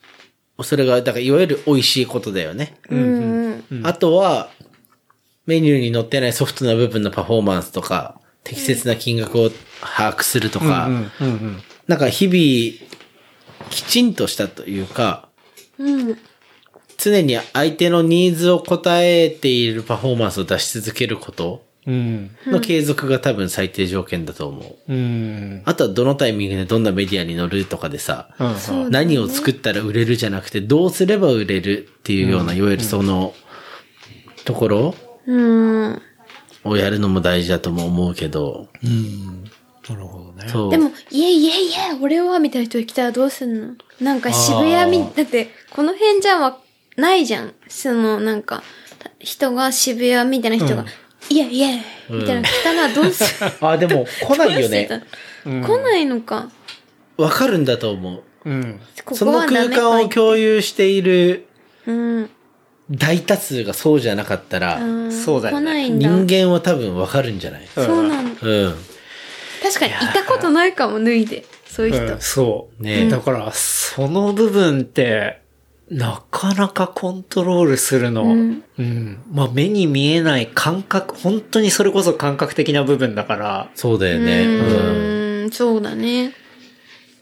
[0.63, 2.77] それが、だからいわゆる美味しいことだよね。
[2.89, 3.87] うんうん。
[3.87, 4.51] あとは、
[5.47, 9.51] メニューに載ってないソフトな部分のパフォーマンスとか、適切な金額を
[9.81, 10.89] 把握するとか。
[11.87, 12.91] なんか日々、
[13.71, 15.29] きちんとしたというか、
[15.79, 16.19] うん。
[16.99, 22.31] 常に相手のニーズを応えているパフォーマンスを出し続けることうん。
[22.47, 24.93] の継続が多分最低条件だと思う。
[24.93, 25.63] うん。
[25.65, 28.91] あとはどのタイミングでどんなメディアに載るとかでさ、うん。
[28.91, 33.35] 何を作ったら売れるじゃなくて、どうすれば売れるっていうような、いわゆるその、
[34.45, 34.95] ところ
[35.27, 35.37] う
[35.93, 36.03] ん。
[36.63, 39.45] をやるのも大事だとも思うけど、うん。
[39.89, 40.49] なるほどね。
[40.49, 40.71] そう。
[40.71, 43.75] でも、いえいえいえ、俺は、みたいな人来たらどうすんの？
[44.01, 46.59] なんか渋谷み、だって、この辺じゃわ、
[46.97, 47.55] ないじゃん。
[47.69, 48.63] その、なんか、
[49.19, 50.89] 人が渋谷みたいな人が、うん
[51.29, 54.89] いえいえ、みたいな来たらどうする、 あ、でも来ないよね。
[55.47, 56.51] うん来ないのか。
[57.17, 58.23] わかるんだと思う。
[58.47, 58.81] うん。
[59.05, 61.47] こその空間を共有している
[61.87, 62.31] うん。
[62.91, 66.09] 大多数がそうじゃなかったら、うんそうだよね来ないんだ。
[66.09, 67.63] 人間は多分わかるんじゃない？
[67.75, 68.41] そうなんだ。
[68.43, 68.75] うん。
[69.63, 71.45] 確かに、いたことないかも、脱いで。
[71.69, 72.15] そういう人。
[72.15, 72.83] うんそう。
[72.83, 75.41] ねだから、その部分って、
[75.91, 78.23] なかなかコントロールするの。
[78.23, 79.23] ううんん。
[79.33, 84.45] まあ、目に見えない感覚、本当にそれこそ感覚的な部分だから、そうだよね。
[84.47, 84.57] ううん。
[85.45, 86.33] ーん、そうだね。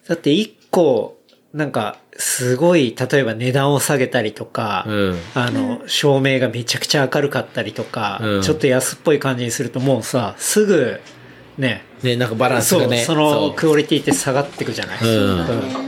[0.07, 1.19] だって一個、
[1.55, 5.19] なんか、すごい、例えば値段を下げたりとか、うん。
[5.35, 11.01] あの、照明がめちゃくちゃ明るかったりとか、うんちょっと安っぽい感じにするともうさ、すぐ、
[11.57, 12.99] ね、ね、なんかバランスそう、がね。
[12.99, 15.09] そのクオリティって下がってくじゃない、うん
[15.81, 15.88] うん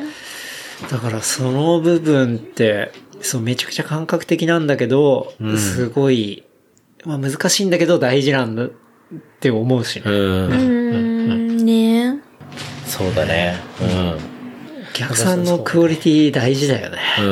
[0.89, 6.45] だからその部分って、そう、めちゃくちゃ感覚的なんだけど、うんすごい、
[7.05, 8.69] まあ難しいんだけど大事なんだっ
[9.41, 10.03] て思うしね。
[10.07, 10.13] うん。
[10.13, 12.21] うーん、ね
[12.87, 13.57] そうだね。
[13.81, 16.99] お客さんのクオリティ大事だよね。
[17.21, 17.27] うん。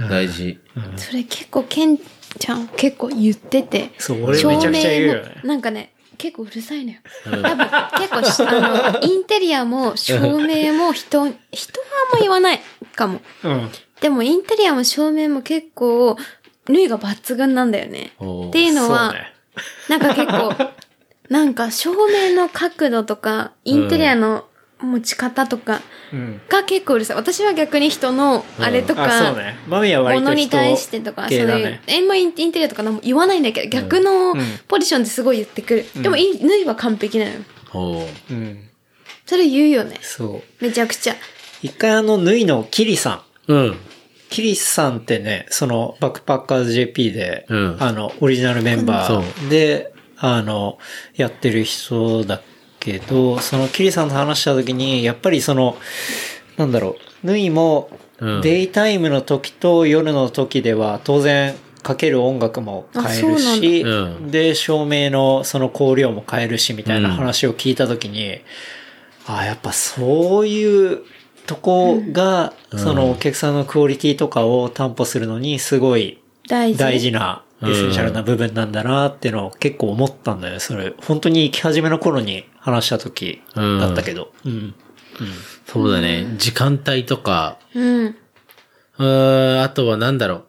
[0.00, 0.08] うん。
[0.08, 0.58] 大事。
[0.96, 3.92] それ結構、ケンちゃん結構言ってて。
[3.98, 6.98] そう、俺めちゃくちゃ言うよねなんかね、結構うるさいのよ。
[7.24, 7.42] 多分、
[8.22, 12.60] 結構、あの、インテリアも照明も人、 人はあんま言わない
[12.94, 13.20] かも。
[13.42, 13.70] うん。
[14.00, 16.16] でも、インテリアも照明も結構、
[16.68, 18.12] 縫いが抜群なんだよね。
[18.48, 19.34] っていうのは、ね。
[19.88, 20.54] なんか結構、
[21.28, 24.44] なんか照明の角度とか、インテリアの
[24.84, 25.80] 持ち方とか
[26.12, 26.40] うん。
[26.48, 27.16] が結構うるさい。
[27.16, 29.56] 私は逆に人のあれとあ、か、そうね。
[29.68, 36.02] マミは割と人物に対してとか、そういう系だね。、えんまインインテリアとか何も言わないんだけど、逆のうんポジションですごい言ってくる。
[36.02, 38.06] でも、い縫いは完璧なのよ。
[38.30, 38.68] うん。
[39.26, 39.98] それ言うよね。
[40.02, 40.64] そう。
[40.64, 41.16] めちゃくちゃ。
[41.62, 43.52] 一回あの、縫いのキリさん。
[43.52, 43.76] うん。
[44.30, 50.78] キリさんってね、その、バックパッカーズ JP で、うんあの、オリジナルメンバそーで、あの、
[51.16, 52.40] やってる人だ
[52.84, 55.76] けど、そのキリさんと話した時に、やっぱりその、
[56.56, 68.38] なんだろう、縫いもうん、デイタイムの時と夜の時では、当然、かける音楽も変えるし、なんで、照明のその光量も変えるし、みたいな話を聞いた時に、
[69.26, 71.02] あやっぱそういう
[71.46, 76.18] とこが、そのお客さんのクオリティとかを担保するのにすごい
[76.48, 76.78] 大事。
[76.78, 80.60] 大事なエッセンシャルな部分なんだなっていうのを結構思ったんだよね。
[80.60, 84.32] それ、本当に行き始めの頃に話した時だったけど。
[84.46, 84.74] うん。
[85.66, 86.34] そうだね。
[86.38, 88.06] 時間帯とか、うん。
[88.06, 90.44] うーん、あとはなんだろう。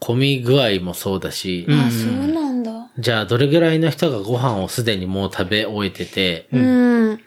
[0.00, 2.90] 混み具合もそうだし、あ、そうなんだ。
[2.98, 7.20] じゃあどれぐらいの人がご飯をすでにもう食べ終えてて、うん。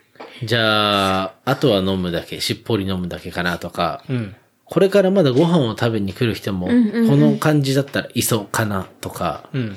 [0.44, 4.36] じゃあ、あとは飲むだけ、しっぽり飲むだけかなとか、うん。
[4.66, 6.72] これからまだご飯を食べに来る人も、こ
[7.16, 9.76] の感じだったらいそうかなとか、うん。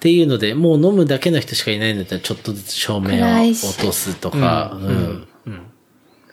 [0.00, 5.26] っていうので、もう飲むだけの人しかいないんだったら、ちょっとずつ照明を落しとすとか、うんうん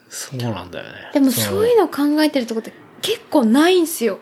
[0.09, 0.91] そうなんだよね。
[1.13, 4.19] でもそういうの考えてるとこって結構ないんすよ。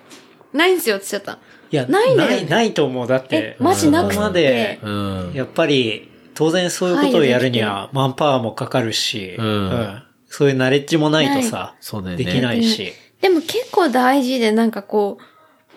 [0.51, 1.39] ないんすよって言っちゃった。
[1.69, 3.07] いや、ないんだよない、ないと思う。
[3.07, 4.85] だってえ、、マジなくそこまでて。
[4.85, 5.31] うん。
[5.35, 12.23] やっぱり、当然そういうことをやるには、マンパワーもかかるし、うんそういうナレッジもないとさ、そうだよね。
[12.25, 12.91] できないし。
[13.21, 15.19] でも結構大事でなんかこ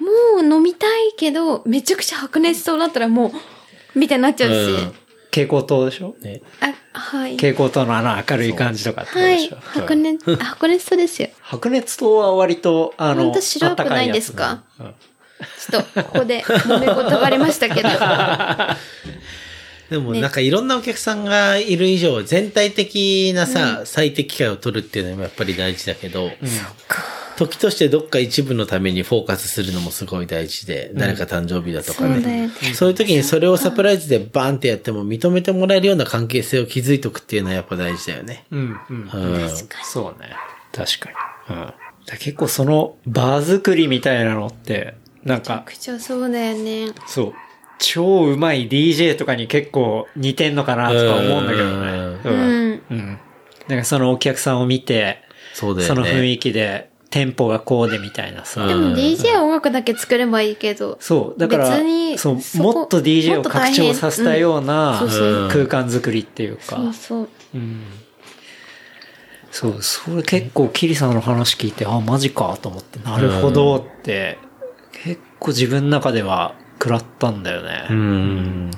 [0.01, 3.33] う、もう飲みたいけど、めちゃくちゃ白熱しそうだったらもう、
[3.99, 4.55] みたいになっちゃうし。
[4.55, 4.95] うん
[5.31, 6.17] 蛍光灯でしょ？
[6.23, 7.33] ねあ、はい。
[7.37, 9.59] 蛍光灯のあの明るい感じとかってでしょ？。
[9.61, 11.29] 白熱、白熱灯ですよ。
[11.43, 14.51] 白熱灯は割と、あの、ほんと白くないですか？
[14.51, 14.95] あったかいや
[15.69, 17.91] つちょっと、ここで揉め事がありましたけど。
[19.91, 26.31] でもねなんかいろんなお客さんがいる以上、全体的なさ、最適解を取るっていうのもやっぱり大事だけど、
[27.39, 32.43] 時としてどっか一部のためにフォーカスするのもすごい大事で、誰か誕生日だとかそうだね。
[32.43, 32.51] よね。
[32.75, 38.45] そういう時にそれをサプライズでバーンってやっても認めてもらえるような関係性を築いておくっていうのはやっぱ大事だよね。
[38.51, 39.11] うん、うん。
[39.13, 39.49] うん。
[39.85, 40.31] そうね。
[40.73, 41.11] 確か
[41.49, 41.57] に。
[41.57, 41.67] うん。
[42.07, 46.93] だ結構そのバー作りみたいなのって、なんか、口はそうだよね。
[47.07, 47.33] そう。
[47.79, 51.93] 超うまい DJ とかに結構似てんのかなとか思うんだけどね。
[51.93, 52.71] ううん。
[52.73, 52.83] ん。
[52.91, 53.19] うん。
[53.69, 55.23] なんかそのお客さんを見て、
[55.53, 55.95] そうだよね。
[55.95, 58.67] その雰囲気で、テンポがこうでみたいなさ。
[58.67, 60.99] でも DJ は音楽だけ作ればいいけど。
[61.01, 61.41] そう。
[61.41, 65.01] だから別に、そう、もっと DJ を拡張させたような
[65.51, 66.77] 空間作りっていうか。
[66.77, 67.29] そうそう。
[67.55, 67.83] うん。
[69.51, 74.39] そう、それ結構キリさんの話聞いて、あ、マジかと思って、なるほどって、
[75.05, 77.87] 結構自分の中では食らったんだよね。
[77.91, 78.71] うん。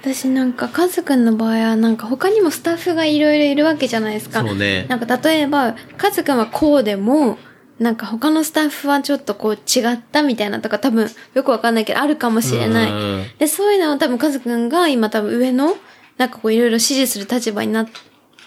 [0.00, 4.40] 私なんか、カズくんの場合は、なんか他にもスタッフがいろいろいるわけじゃないですか。
[4.40, 7.38] そうねなんか例えば、カズくんはこうでも、
[7.82, 13.24] なんか他のスタッフはちょっとこう違ったみたいなとか多分よくわかんないけどあるかもしれなうんい。
[13.38, 15.76] で、そういうのを多分カズくんが今多分上の、
[16.16, 17.88] なんかこういろいろ指示する立場になっ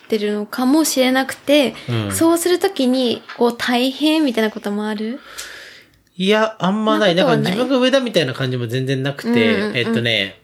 [0.07, 2.11] てるのかもしれなくて、うん。
[2.13, 5.19] そうするときに、こう大変みたいなこともある？
[6.15, 7.15] いや、あんまない。
[7.15, 9.77] なんか自分が上だみたいな感じも全然なくて、うんうんうん。
[9.77, 10.39] えっとね、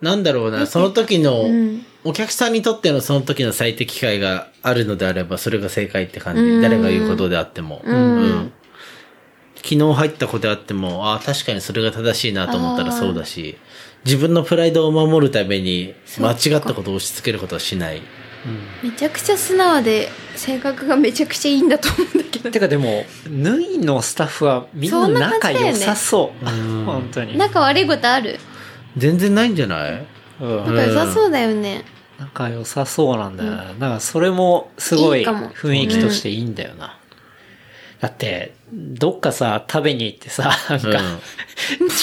[0.00, 1.84] なんだろうな、その時の、ん。
[2.04, 6.42] お客さんにとってのその時の最適解があるのであれば、それが正解って感じ。
[6.42, 7.82] うん誰が言うことであっても。
[7.84, 8.52] うんうん
[9.64, 13.56] 昨日入った子であっても、ああ、確かにそれが正しいなと思ったらそうだし、
[14.04, 18.02] 自分のプライドを守るために、間違ったことを押し付けることはしない。
[18.82, 22.50] めちゃくちゃ素直で、性格がめちゃくちゃいいんだと思うんだけど。
[22.50, 26.44] てかでも、ヌイのスタッフはみんなそんな仲感じだよね良さそう。
[26.44, 27.38] うん本当に。
[27.38, 28.40] 仲悪いことある？
[28.96, 30.04] 全然ないんじゃない？
[30.40, 31.84] うん仲良さそうだよね。
[32.22, 33.56] 仲良さそうなんだよね。
[33.78, 36.98] だからそれもすごい雰囲気としていいんだよな。
[38.00, 41.00] だって、どっかさ、食べに行ってさ、なんか、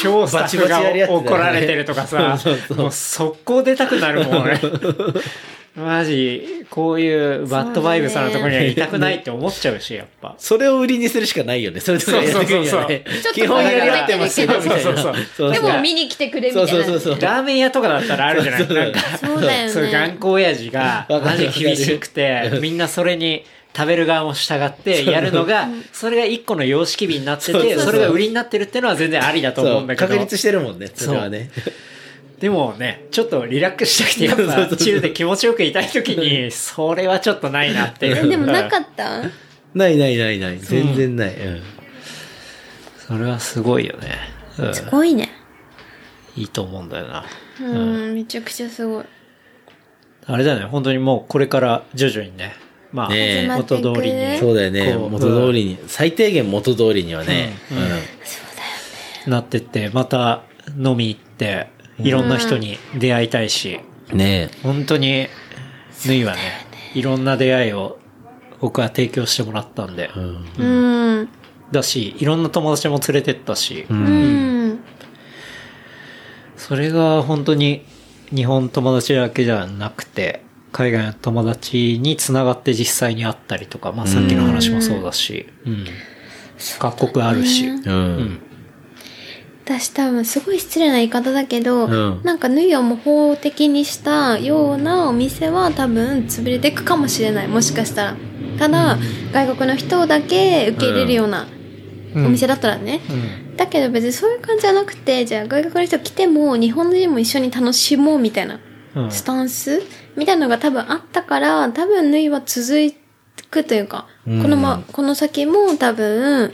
[0.02, 4.60] 超スタッフバチバチやるやつだよねが怒られてるとかさ そうそう、そうもう速攻出たくなるもん、俺。
[5.80, 10.36] マジ、こういうバッドバイブさんのところにはいたくないって思っちゃうし、やっぱ。
[10.38, 11.80] それを売りにするしかないよね。
[11.80, 14.70] それとかやってくるよねそうそうそう基本やり合ってますよ、みたいな。
[14.70, 16.86] そうそうそうそうでも見に来てくれみたそいうな。
[16.86, 17.22] そうそうそう。
[17.22, 19.70] ラーメン屋とかだったらあるじゃないそうなんか、そうだよね。
[19.70, 30.08] そういう頑固親父が、わかるマジ厳しくて、みんなそれに食べる側も従ってやるのが、それが一個の様式美になってて、そうそうそうそれが売りになってるっていうのは全然ありだと思そううんだけど。
[30.08, 31.50] 確立してるもんね、それはね。
[32.40, 38.28] でもね、ちょっとリラックスしたくて、やっぱ、チルで気持ちよくいたいときに、 それはちょっとないなっていえう。
[38.30, 39.22] でもなかった？
[39.76, 40.58] ないないないない。
[40.60, 41.34] 全然ない。
[41.36, 41.62] うん
[43.08, 44.18] それはすごいよね。
[44.60, 45.30] うんすごいね。
[46.38, 47.26] いいと思うんだよな。
[47.60, 49.04] うん、めちゃくちゃすごい。
[50.28, 52.54] あれだよね、本当にもうこれから徐々にね、
[52.94, 54.94] まあ、ねえ元通りにそうだよね。
[54.94, 55.78] 元通りに。
[55.88, 57.54] 最低限元通りにはね。
[57.72, 57.90] うんうん
[59.28, 60.44] なってって、また
[60.78, 61.68] 飲み行って、
[62.02, 63.80] いろんな人に出会いたいし、
[64.14, 65.28] ね本当に、
[66.08, 66.40] ぬいはね、
[66.94, 68.00] いろんな出会いを
[68.60, 70.20] 僕は提供してもらったんで、え。
[70.20, 71.30] うんうん。
[71.72, 74.80] だし、いろんな友達も連れてったし、うん。
[76.58, 77.86] それが本当に
[78.34, 85.86] 日本友達だけじゃなくて、海外の友達につながって実際に会ったりとか、まあさっきの話もそうだし、うん。
[86.80, 87.72] 各国あるし、う。
[87.72, 88.42] うんん。
[89.70, 97.48] 私多分すごい失礼な言い方だけど、うんなんか縫いを模倣的にしたようなお店は多分潰れていくかもしれない。
[97.48, 98.18] もしかしたら。
[98.58, 98.98] ただ、
[99.32, 101.48] 外国の人だけ受け入れるような
[102.16, 103.00] お店だったらね。
[103.10, 103.56] うん。
[103.58, 108.60] だけど別にそういう感じじゃなくて、じゃあ外国の人来ても日本人も一緒に楽しもうみたいな
[108.96, 109.12] うん。
[109.12, 109.84] スタンス？
[110.18, 112.92] みたいなのが多分あったから、多分縫いは続
[113.52, 116.54] くというか、うんこのま、この先も多分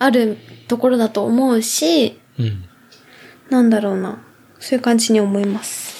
[0.00, 0.36] ある
[0.66, 2.64] ところだと思うし、うん。
[3.50, 4.22] なんだろうな。
[4.58, 5.90] そういう感じに思います。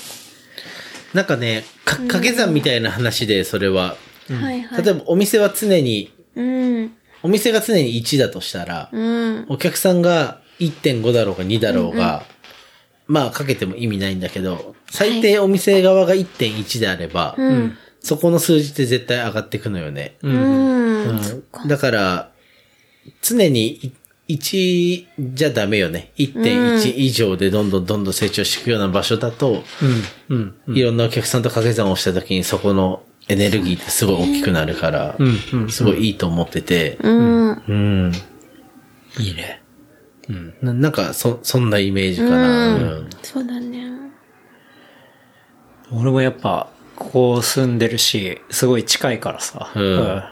[1.14, 3.96] なんかね、か掛け算みたいな話で、それは。
[4.28, 4.84] はいはい。
[4.84, 6.92] 例えばお店は常に、うん。
[7.22, 9.46] お店が常に1だとしたら、うん。
[9.48, 12.24] お客さんが1.5だろうが2だろうが、
[13.06, 17.76] まあかけても意味ないんだけど、最低お店側が1.1であれば、うん。
[18.02, 20.16] そこの数字って絶対上がっていくのよね。
[20.22, 20.28] う。
[20.28, 22.32] うんんだから、
[23.22, 23.92] 常に
[24.34, 26.12] 1じゃダメよね。
[26.16, 29.64] 1.1以上でどんどんどんどん成長していくような場所だと、
[30.28, 30.54] うん。
[30.66, 30.76] うん。
[30.76, 35.38] いろんなお客さんと掛け算をした時にそこのエネルギーってすごい大きくなるから、うん。
[35.52, 35.70] うん。
[35.70, 37.50] すごいいいと思ってて、うん。
[37.50, 38.12] うん。
[39.18, 39.62] いいね。
[40.28, 40.54] うん。
[40.62, 42.74] ななんか、そ、そんなイメージかな。
[42.76, 43.88] うんうんそうだね。
[45.92, 50.22] 俺もやっぱ、ここ住んでるし、すごい近いからさ、うん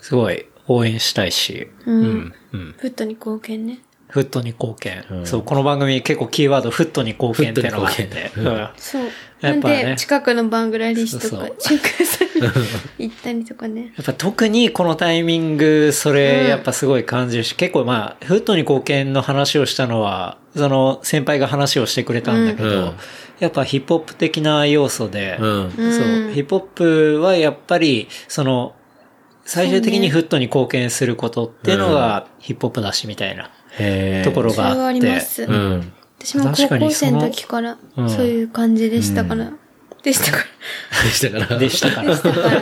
[0.00, 2.34] すごい応援したいし、うん。
[2.52, 2.74] うん。
[2.78, 3.80] フットに貢献ね。
[4.08, 8.30] フットに貢献、うんそう、この番組結構キーワードフットに貢献っていうのがあって。
[8.76, 9.02] そう。
[9.40, 12.28] やっぱねなんで、近くのバングラデシュとか中華さん
[12.96, 13.92] に行ったりとかね。
[13.98, 22.92] やっぱ特にこのタイミング、そうんれやっぱすごい感じるし、結構まあ、フットに貢献の話をしたのは、その先輩が話をしてくれたんだけど、うん
[23.40, 25.70] やっぱヒップホップ的な要素で、うん。
[25.72, 26.68] そうう、んヒップホッ
[27.16, 28.76] プはやっぱり、その、
[29.44, 33.50] 最終的にフットに貢献することっていうのがヒップホップだしみたいな
[34.24, 35.00] ところそれはあがあって。
[35.00, 35.42] ります。
[35.42, 35.92] うん。
[36.18, 39.52] 私も高校生の時からうん、そういう感じでしたから。
[40.02, 40.44] でしたから。
[41.04, 41.58] でしたから。
[41.58, 42.08] でしたから。
[42.08, 42.52] でしたから、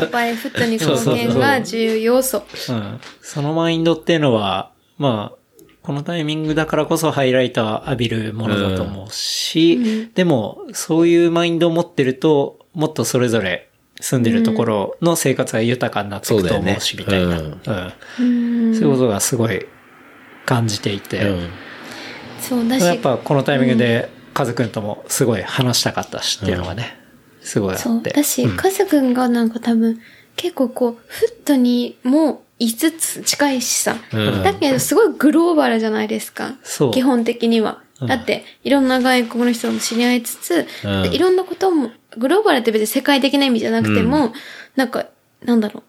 [0.00, 2.42] やっぱりフットに貢献が重要要素。
[2.70, 3.00] うん。
[3.20, 5.38] そのマインドっていうのは、まあ、
[5.82, 13.68] このタイミングだからこそハイライトは浴びるものだと思うし、でも、そういうマインドを持ってると、もっとそれぞれ
[14.02, 17.38] 住んでるところの生活が豊かになっていくと思うし、みたいな。
[17.38, 19.64] そういうことがすごい
[20.44, 21.50] 感じていて、うん。
[22.40, 26.98] そうだし、やっぱこのタイミングで、カズくんともすごい話したかったしっていうのがね、
[27.42, 27.84] すごいあって。
[27.84, 28.02] そう。
[28.02, 30.00] だし、カズくんがなんか多分、
[30.34, 33.96] 結構こう、フットにもいつつ近いしさ。
[34.12, 36.54] うんだけど、すごいグローバルじゃないですか。
[36.64, 37.78] そう基本的には。
[38.00, 40.66] うんだって、いろんな外国の人も知り合いつつ、
[41.12, 44.32] いろんなことも、グローバルって別に世界的な意味じゃなくても、
[44.76, 45.06] なんか、
[45.42, 45.82] なんだろう。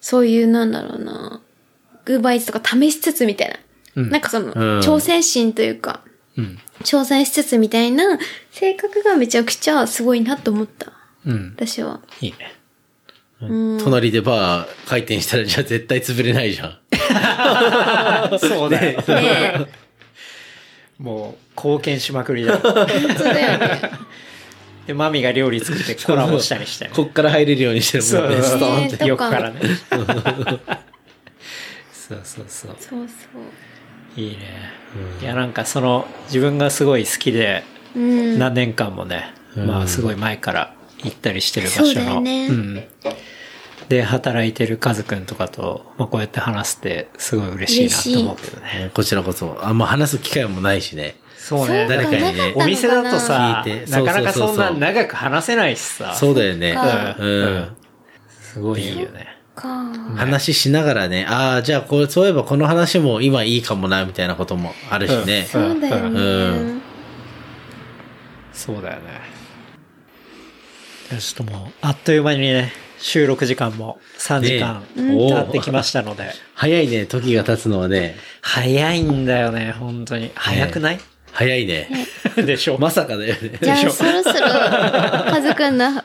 [0.00, 1.40] そういう、なんだろうな。
[2.04, 3.56] グーバイツとか試しつつみたいな。
[3.96, 6.00] うんなんかその、うん挑戦心というか、
[6.36, 6.58] うん。
[6.80, 8.18] 挑戦しつつみたいな
[8.50, 10.92] 性格がめちゃくちゃすごいなと思った。
[11.24, 11.54] うん。
[11.56, 12.00] 私は。
[12.20, 12.54] いいね。
[13.40, 16.78] 隣でバー開店したらじゃあ絶対潰れないじゃん。
[18.38, 19.00] そうだよ。
[19.02, 19.66] ね
[20.98, 22.58] もう、貢献しまくりだ。
[22.62, 22.72] 本
[23.16, 23.90] 当だよね。
[24.86, 26.90] で、マミが料理作って コラボしたりしてね。
[26.94, 28.42] こっから入れるようにしてるもんね。
[28.42, 29.06] そうストーンって。
[29.06, 29.60] 横からね。
[31.92, 32.76] そうそうそう。
[32.78, 33.38] そうそ
[34.18, 34.20] う。
[34.20, 34.38] いいね。
[35.22, 37.64] いや、なんかその、自分がすごい好きで、
[37.96, 38.38] うん。
[38.38, 42.06] 何年間もね、うんまあすごい前から行ったりしてる場そう所の。
[42.06, 42.84] だよねん。
[43.88, 48.90] で、働いてるカズくんとかと、まあこうやって話して、すごい嬉しいなと思うけどね。
[48.92, 49.58] こちらこそ。
[49.62, 51.16] あんま話す機会もないしね。
[51.44, 51.86] そうね。
[51.86, 56.14] 誰かにねお店だとさなかなかそんな長く話せないしさ。
[56.14, 56.72] そうだよね。
[56.72, 57.76] かうんうん。
[58.30, 59.26] すごいいいよね。
[59.54, 59.68] か。
[60.16, 65.46] 話しながらね、ああ、じゃあこれ、そういえばこの話も今いいかもな、みたいなこともあるしね。
[65.50, 66.20] そうだようんね。
[66.20, 66.24] う
[66.76, 66.82] ん
[68.54, 69.02] そうだよね。
[71.10, 78.16] じゃあちょっともう、あっという間にね、収録時間も3時間ね経ってきましたので、早いね、時が経つのはね。
[78.40, 80.30] 早いんだよね、本当に。
[80.34, 81.00] 早くない、
[81.34, 81.88] 早いね。
[82.36, 83.58] でしょ まさかだよね。
[83.60, 86.02] じゃあ、そろそろ、カズくんの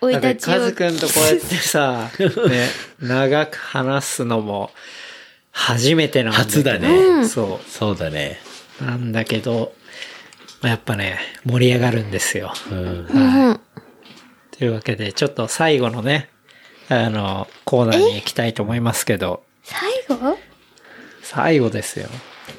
[0.00, 0.52] 生い立ちを。
[0.52, 2.10] カズくんとこうやってさ、
[2.48, 2.68] ね、
[3.00, 4.70] 長く話すのも
[5.50, 8.40] 初めてなんだけど初だねそそうだね。
[8.80, 8.84] う。
[8.84, 9.74] なんだけど、
[10.60, 12.54] まあやっぱね、盛り上がるんですよ。
[12.70, 12.78] うん。
[12.78, 13.60] うん。
[14.56, 16.28] というわけで、ちょっと最後のね、
[16.88, 20.38] あの、コーナーに行きたいと思いますけど、最後？
[21.22, 22.08] 最後ですよ。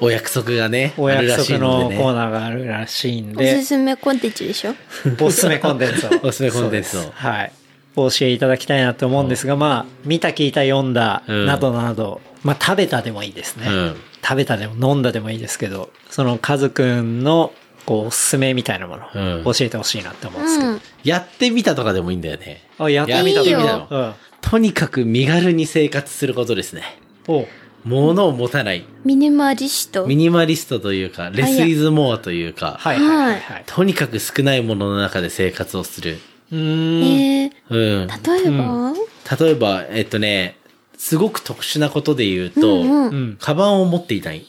[0.00, 1.90] お約束がね、お約束の。
[1.90, 4.74] コーナーがあるらしいんおすですめコンテンツでしょ？
[5.20, 6.10] おすすめコンテンツを。
[6.28, 7.52] おすすめコンテンツをはい。
[7.96, 13.66] お教えいただきたいなと思うんですが、まあ、見た、聞いた、読んだ、うんなどなど、まあ、食べたでもいいですね。
[13.68, 17.52] うん食べたでも飲んだでもいいですけど、そのカズくんの、
[17.84, 19.02] こう、おすすめみたいなもの
[19.44, 20.70] 教えてほしいなって思うんですけど。
[20.70, 20.80] うん。
[21.04, 22.62] やってみたとかでもいいんだよね。
[22.78, 24.14] あ、やってみたいいよみたうん。
[24.40, 26.84] とにかく身軽に生活することですね。
[27.28, 27.46] お
[27.84, 28.84] 物を持たない。
[29.04, 30.06] ミニマリスト。
[30.06, 33.64] ミニマリストというか、レスイズモアというか、はいはいはいはい。
[33.66, 36.18] とにかく少ないものの中で生活をする。
[36.50, 37.02] うーん。
[37.02, 38.08] えー、うん。
[38.08, 38.94] 例えば、
[39.38, 40.56] 例えば、えっとね、
[40.96, 43.36] すごく特殊なことで言うと、うんうんうん。
[43.38, 44.46] カバンを持っていない。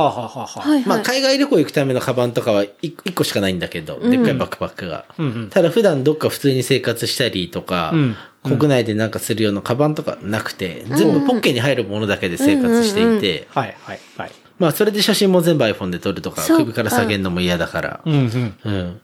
[0.00, 0.86] はあ、はあはあはあ、はいはい。
[0.86, 5.04] まあ、海外旅行行くためのカバンとかは一一個しかないんだけど、でっかいバックパックが。
[5.18, 5.50] うんうん。
[5.50, 14.32] ただ普段どっか普通に生活したりとか、うん国内でなんかするようなカバンとかなくて、全部ポッケに入るものだけで生活していて、はいはいはい。
[14.58, 18.54] まあそれで写真も全部 iPhone で撮るとか首から下げるのも嫌だから、うんうん。
[18.64, 19.00] うん。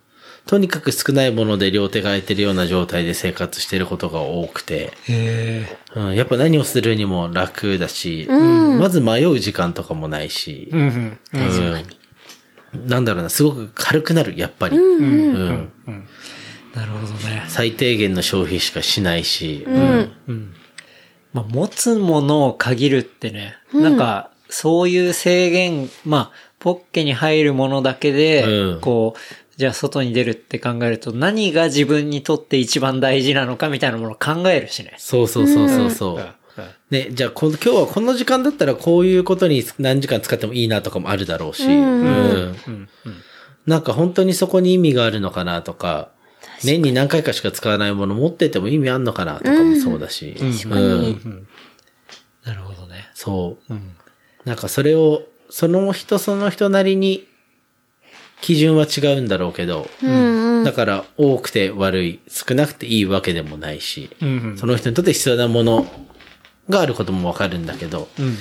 [0.46, 5.78] とにかく少ないもので両手が空いてるような状態で生活してることが多くて、へえ。
[5.94, 11.84] うん、やっぱ何をするにも楽だし、うんまず迷う時間とかもないし、うんうん。
[12.74, 14.76] うん、なんだろうな、すごく軽くなる、やっぱり。
[14.76, 15.72] うんうん。
[15.86, 16.08] うん
[16.74, 17.44] なるほどね。
[17.48, 20.12] 最低限の消費しかしないし、うん。
[20.28, 20.54] うん。
[21.32, 29.20] まあ、持つものを限るってね、なんか、そういう制限、まあ、ポッケに入るものだけで、うんこう、
[29.60, 34.94] じゃあ外に出るって考えると、何が自分にとって一番大事なのかみたいなものを考えるしね。
[34.96, 36.62] そうそうそうそうそう。
[36.88, 42.88] ね、じゃあこの今日はこの時間だったらこういうことに何時間使ってもいいなとかもあるだろうし、うんうんうん。
[43.66, 46.08] なんか本当にそこに意味があるのかなとか、
[46.64, 51.46] 年に何回かしか使わないもの持ってても意味あんのかなとかもそうだし、うん
[52.46, 53.10] なるほどね。
[53.12, 53.74] そう。
[53.74, 53.94] うん。
[54.46, 57.28] なんかそれを、その人その人なりに
[58.40, 60.64] 基準は違うんだろうけど、うんうん。
[60.64, 65.86] だから多くて悪い、少なくていいわけでもないし、うんその人にとって必要なもの
[66.68, 68.36] があることもわかるんだけど、うん。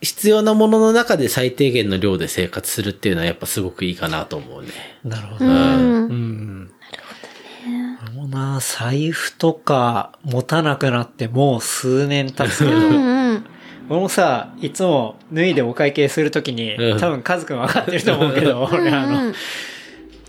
[0.00, 4.68] 必要なものの中で最低限の量で生活するっていうのはやっぱすごくいいかなと思うね。
[5.04, 5.44] なるほど。
[5.44, 5.52] うん。
[5.52, 6.64] うん。
[6.64, 8.30] なるほどね。
[8.30, 13.44] な、財布とか持たなくなってもう数年経つけど、うんうん。
[13.90, 17.00] 俺もさ、いつも脱いでお会計するときに、うん。
[17.00, 19.34] 多分カズくん分かってると思うけど、 俺あの、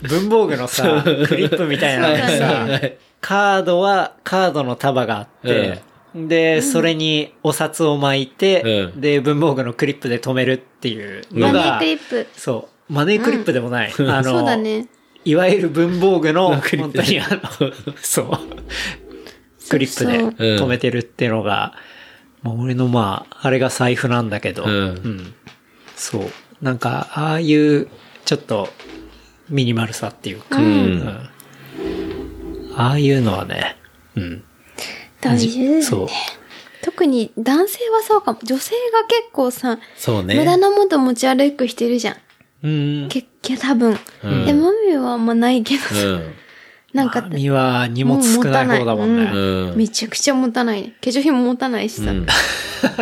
[0.01, 2.65] 文房具のさ、クリップみたいなのにさ、
[3.21, 5.79] カードはカードの束があって、
[6.15, 9.01] で、それにお札を巻いて、うん。
[9.01, 12.27] で、文房具のクリップで止めるっていうのマネが、ークリップ。
[12.35, 13.93] そう、マネークリップでもない。
[13.95, 14.87] あの、そうだね。
[15.23, 21.75] いわゆる文房具の、 クリップ本当にあの、そう、クリップで止めてるっていうのが、
[22.43, 25.33] まあ俺のまあ、あれが財布なんだけど、うん
[25.95, 26.31] そう。
[26.61, 27.87] なんか、ああいう、
[28.25, 28.69] ちょっと、
[29.49, 31.29] ミニマルさっていうか、うんうん
[32.73, 33.75] ああいうのはね、
[34.15, 34.43] うん。
[35.19, 36.07] 大事だよねそう。
[36.81, 38.39] 特に男性はそうかも。
[38.43, 40.35] 女性が結構さ、そうね。
[40.35, 42.15] 無駄なもの持ち歩く人いるじゃん。
[42.63, 43.09] うん。
[43.09, 43.99] 結局多分。
[44.23, 46.33] うんで、マミはあんまないけどさ、うん。
[46.93, 49.25] なんか、身は荷物少ない方だもんね。
[49.25, 49.35] も
[49.71, 49.77] うん。
[49.77, 50.93] めちゃくちゃ持たないね。
[51.01, 52.11] 化粧品も持たないしさ。
[52.11, 52.25] うん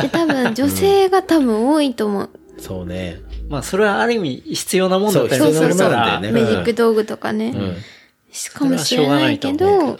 [0.02, 2.30] で、多分女性が多分多いと思う。
[2.58, 3.22] そうね。
[3.50, 7.54] まあ、それはある意味必要なもんだったりそうするんなんだよねメジック道具とかね。
[7.56, 7.76] うん。
[8.54, 10.00] かもしれないけど、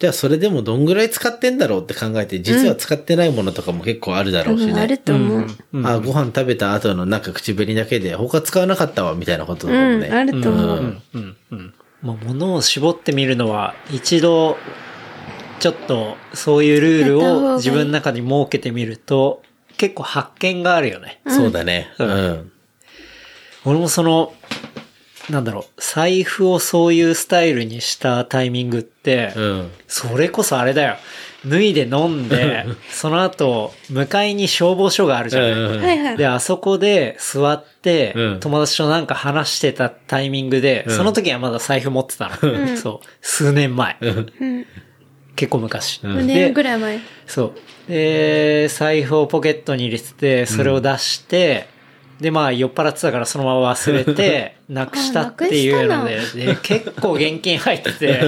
[0.00, 4.98] じゃあそれでもどんぐらい使ってんだろうって考えて、実は使ってないものとかも結構あるだろうし多分あるね。
[4.98, 5.46] と思う。
[5.72, 10.08] うんあ、ご飯食べた後のなんか口紅だけで他使わなかったわみたいなことだうん、もんね。
[10.08, 10.78] あると思う。
[10.78, 11.74] うん、うん、うん。
[12.02, 14.56] まあ、物を絞ってみるのは、一度、
[15.58, 19.42] ちょっと、そういうルールを自分の中に設けてみると、
[19.76, 21.20] 結構発見があるよね。
[21.28, 21.88] そうだね。
[21.98, 22.52] ううんん。
[23.64, 24.32] 俺もその、
[25.28, 29.70] なんだろう、財布をそういうスタイルにしたタイミングって、うん。
[29.86, 30.96] それこそあれだよ。
[31.46, 35.52] 脱いで飲んで、その後、向かいに消防署があるじゃない。
[35.52, 36.16] うんはいはい。
[36.16, 42.76] で、あそこで座って、うん友達となんか話してたタイミングで、うんその時はまだ財布持ってたの。
[42.76, 43.06] そう。
[43.20, 43.96] 数年前。
[44.00, 44.66] うん。
[45.36, 46.00] 結構昔。
[46.02, 46.98] うん5年ぐらい前。
[47.26, 47.54] そ
[47.86, 47.90] う。
[47.90, 51.68] で、財布をポケットに入れてて、それを出して、
[52.20, 58.20] で、まあ、酔っ払ってたからそのまま忘れて、なくしたっていうので、で結構現金入ってて、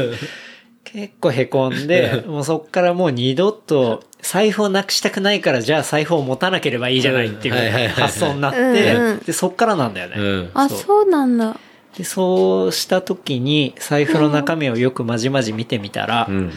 [0.92, 10.16] 結構凹んで、 もうそっからもう二度と、財布をなくしたくないから、じゃあ財布を持たなければいいじゃないっていう発想になって、で、そっからなんだよね。
[10.18, 10.50] うん。
[10.54, 11.56] あ、そうなんだ。
[11.96, 16.52] で、そうした時に、財布の中身をよくまじまじ見てみたら、うん。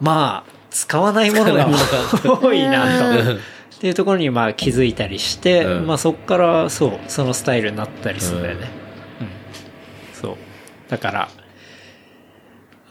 [0.00, 1.66] まあ、使わないものが
[2.24, 3.30] 多いなと。
[3.30, 3.40] うん
[3.76, 8.70] っていうところにまあ気づいたりして、うんまあそっからそう、そのスタイルになったりするんだよね。
[9.20, 9.28] うん。
[10.14, 10.36] そう。
[10.88, 11.28] だから、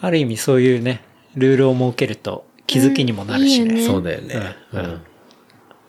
[0.02, 1.02] ある意味そういうね、
[1.36, 3.66] ルールを設けると気づきにもなるしね。
[3.66, 4.56] うんいいよねそうだよね。
[4.74, 5.02] ううんん。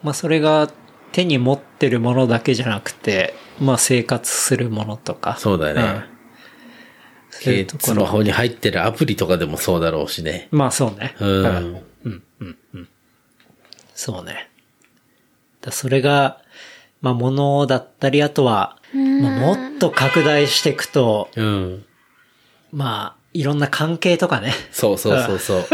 [0.02, 0.70] まあそれが
[1.12, 5.36] 手に持ってるものだけじゃなくて、まあ生活するものとか。
[5.38, 5.82] そうだよね。
[5.82, 7.66] うん。
[7.78, 10.48] スマホに入ってるアプリとかでもそうだろうしね。
[10.50, 11.14] まあそうね。
[11.20, 12.88] うんうん、うん、うん。
[13.94, 14.50] そうね。
[15.60, 16.40] だそれが、
[17.02, 21.84] まあ物だったり、あとは、まあ、もっと拡大していくと、うん。
[22.72, 25.60] まあ、いろんな関係とかね、そうそうそうそう。
[25.60, 25.66] っ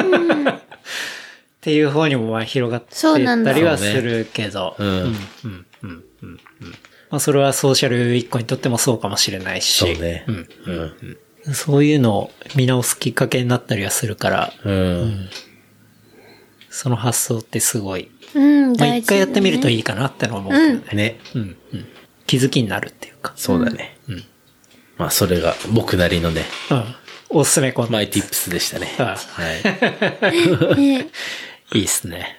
[1.61, 6.05] ていう方にもまあ広がっていそうなんだったりはするけど、うんうん、うん、うん、うん。
[6.23, 6.39] うん
[7.11, 10.25] まあそれはソーシャル一個にとってもそうかもしれないし、そうね。
[10.27, 10.49] うん
[11.45, 11.55] うん。
[11.55, 15.29] そういうのを見直すきっかけになったりはするから、うん。
[16.71, 18.97] その発想ってすごい、うん、まあ。
[18.97, 20.85] 一回やってみるといいかなってのは思うけどね。
[20.95, 21.21] ね。
[21.35, 21.45] うん、う
[21.77, 21.87] ん。
[22.27, 23.35] 気づきになるっていうか。
[23.37, 23.99] そうだね。
[24.97, 26.85] まあ、それが僕なりのね、うん。
[27.35, 28.89] おすすめコンテンマイティップスでしたね。
[28.99, 29.17] うんは
[30.75, 31.09] い。
[31.79, 32.37] いいっすね。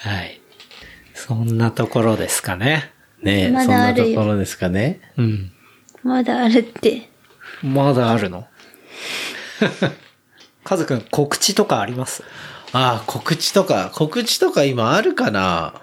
[0.00, 0.40] はい。
[1.14, 2.92] そんなところですかね。
[3.22, 5.00] ねそんまだなあるよところですかね。
[5.16, 5.52] うん。
[6.04, 7.08] まだあるって。
[7.62, 8.46] まだあるの？
[10.62, 12.22] カズくん、告知とかあります？
[12.72, 15.74] ああ、告知とか、告知とか今あるかな？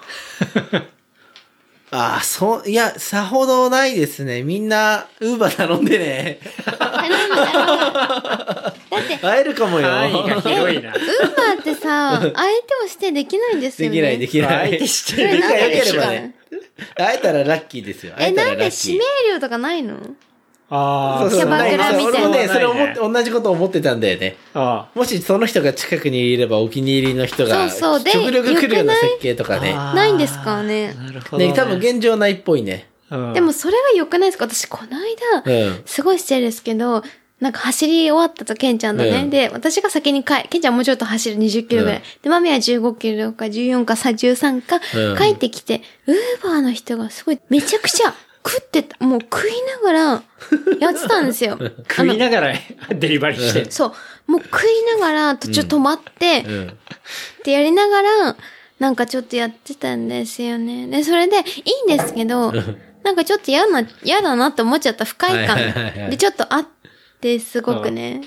[1.97, 4.43] ああ、そう、いや、さほどないですね。
[4.43, 6.39] みんな、ウーバー頼んでね。
[6.65, 9.87] はってないんだって、会えるかもよ。
[9.87, 10.91] 範囲が広いな。
[10.91, 12.35] ウーバーってさ、相手
[12.83, 13.95] をしてできないんですよね。
[13.95, 14.69] できない、できない。
[14.71, 16.35] 相手してるなんでですか仲良ければね。
[16.95, 18.13] 会えたらラッキーですよ。
[18.17, 19.97] 会え、えたなんでらラッキー指名料とかないの？
[20.69, 24.35] ああ、そうそうキャバクラみたいな俺もね、それ思って、同じこと思ってたんだよね。
[24.53, 29.73] あもしその人が近くにいればお気に入りの人が、そうそうで極力来るような設計とかね。
[29.73, 30.93] あないんですかね。
[30.93, 31.47] なるほど、ね。
[31.47, 32.89] ね、多分現状ないっぽいね。
[33.11, 34.97] うんでもそれは良くないですか私この
[35.43, 35.83] 間、うん。
[35.85, 37.03] すごい失礼ですけど、
[37.39, 39.09] なんか走り終わったと、ケンちゃんとね。
[39.09, 41.97] うんで、私が先に帰、ケンちゃんもうちょっと走る20キロぐらい。
[41.97, 48.13] うんで、マミは15キロか14かさ13か、うん帰ってきて、ウーバーの人がすごい、めちゃくちゃ
[48.45, 50.23] 食ってた、もう食いながら、
[50.79, 51.57] やってたんですよ。
[51.89, 52.53] 食いながら
[52.89, 53.71] デリバリーしてる。
[53.71, 53.87] そ
[54.27, 54.31] う。
[54.31, 56.67] もう食いながら途中止まって、うん。
[56.69, 56.73] っ
[57.43, 58.35] てやりながら、
[58.79, 60.87] なんかちょっとやってたんですよね。
[60.87, 61.41] で、それでい
[61.89, 62.53] いんですけど、
[63.03, 66.09] なんかちょっと嫌な、嫌だなって思っちゃった不快感。
[66.09, 66.67] で、ちょっとあっ
[67.21, 68.21] て、すごくね。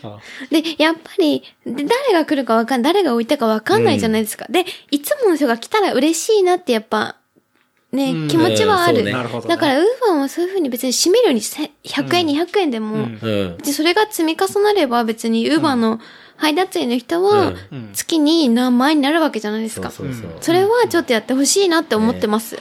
[0.50, 4.46] で、やっぱり、で誰が来るかわかん、誰が置いたかわかんないじゃないですか。
[4.48, 7.16] で、いつもの人が来たら嬉しいなってやっぱ、
[7.92, 8.98] ね、うん気持ちはある。
[8.98, 13.58] うんそうねなるほどねだから、ウーバーもそういうふうに別に閉めるようにせ100円、200円でも、うんうん。
[13.58, 16.00] で、それが積み重なれば別にウーバーの
[16.36, 19.90] 配達員の人はうん月に何万円になるわけじゃないですそうか。
[19.90, 20.36] そうそう。
[20.40, 22.58] それはちょっとやってほしいなって思ってます。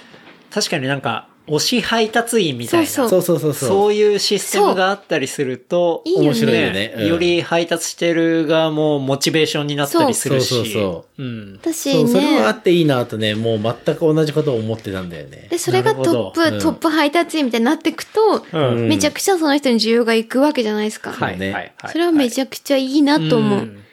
[0.49, 2.87] 確かになんか、推し配達員みたいな。
[2.87, 3.93] そうそうそうそうそう。
[3.93, 6.93] いうシステムがあったりすると、いいよね面白いよね。
[6.97, 10.47] うんより配達してる側もモチベーションになったりするし。
[10.47, 11.59] そうそうそうん。
[11.61, 12.59] 私そう、それはあね。
[12.59, 15.47] っていいなとね、もう全く同じことを思ってたんだよね。
[15.49, 21.11] で、それがトップ、どトップ配達員みたいになっていくと、うんめちゃくちゃその人に需要がいくわけじゃないですか。
[21.11, 21.91] はい、ねはい、はい。
[21.91, 23.59] それはめちゃくちゃいいなと思う。
[23.59, 23.83] ん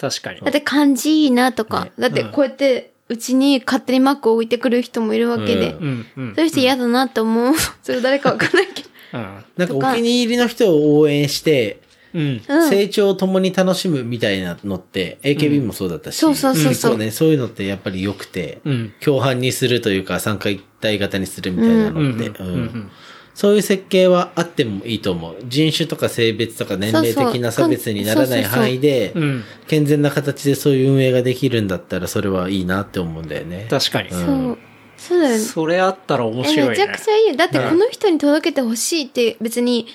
[0.00, 0.40] 確かに。
[0.40, 6.34] だって漢字いいなとか、ねだってこうやってうちに勝手にマックを置いてくる人もいるわけで、ううん、うん。
[6.34, 7.54] そういう人嫌だなと思う。
[7.82, 8.88] それ誰かわかんないけど。
[9.14, 9.44] うん。
[9.56, 11.80] なんかお気に入りの人を応援して、
[12.14, 12.42] うん。
[12.46, 12.68] うん。
[12.68, 18.92] 成長を共に楽しむみたいなのって、AKB もそうだったし、そうそうそうそう結構ね、そういうのってやっぱり良くて、うん。
[19.00, 22.90] 共犯にするというか参加一体型にするみたいなのって、うん。
[23.32, 23.36] うん。
[23.36, 25.36] そういう設計はあってもいいと思う。
[25.46, 29.44] 人種とか性別とか年齢的な差別にならない範囲でう、ん。
[29.66, 33.66] 健全な形でそういう運営ができるんだったらそれはいいなって思うんだよね。
[33.70, 34.10] 確かに。
[34.10, 34.58] そう。
[34.96, 35.38] そうだよね。
[35.40, 36.70] それあったら面え、白いね。
[36.70, 37.36] めちゃくちゃいいよ。
[37.36, 39.88] だってこの人に届けてほしいって別に、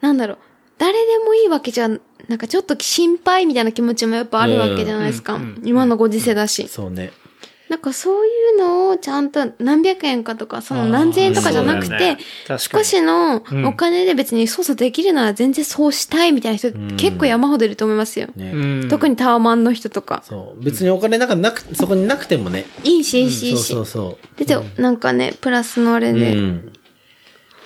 [0.00, 0.38] なんだろう、
[0.78, 5.34] 誰でもいいわけじゃ、なんかちょっと心配みたいな気持ちもやっぱあるわけじゃないですか。
[5.34, 6.68] うんうん今のご時世だし。
[6.68, 7.10] そうね。
[7.68, 12.18] なんかそういうのをちゃんと何百円かとか、その何千円とかじゃなくてね、
[12.58, 18.28] 少しのうんお金で別に操作できるなら全然そうしたいみたいな人ん結構山ほどいると思いますよ。
[18.36, 18.52] ね。
[18.54, 18.88] うん。
[18.88, 20.22] 特にタワマンの人とか。
[20.24, 20.64] そう。
[20.64, 22.66] 別にお金なんかなく、そこになくてもね。
[22.84, 23.86] いいし、いいし、いいしそう。
[23.86, 24.38] そうそう。
[24.38, 26.34] で、でなんかね、プラスのあれうで。
[26.34, 26.72] ん。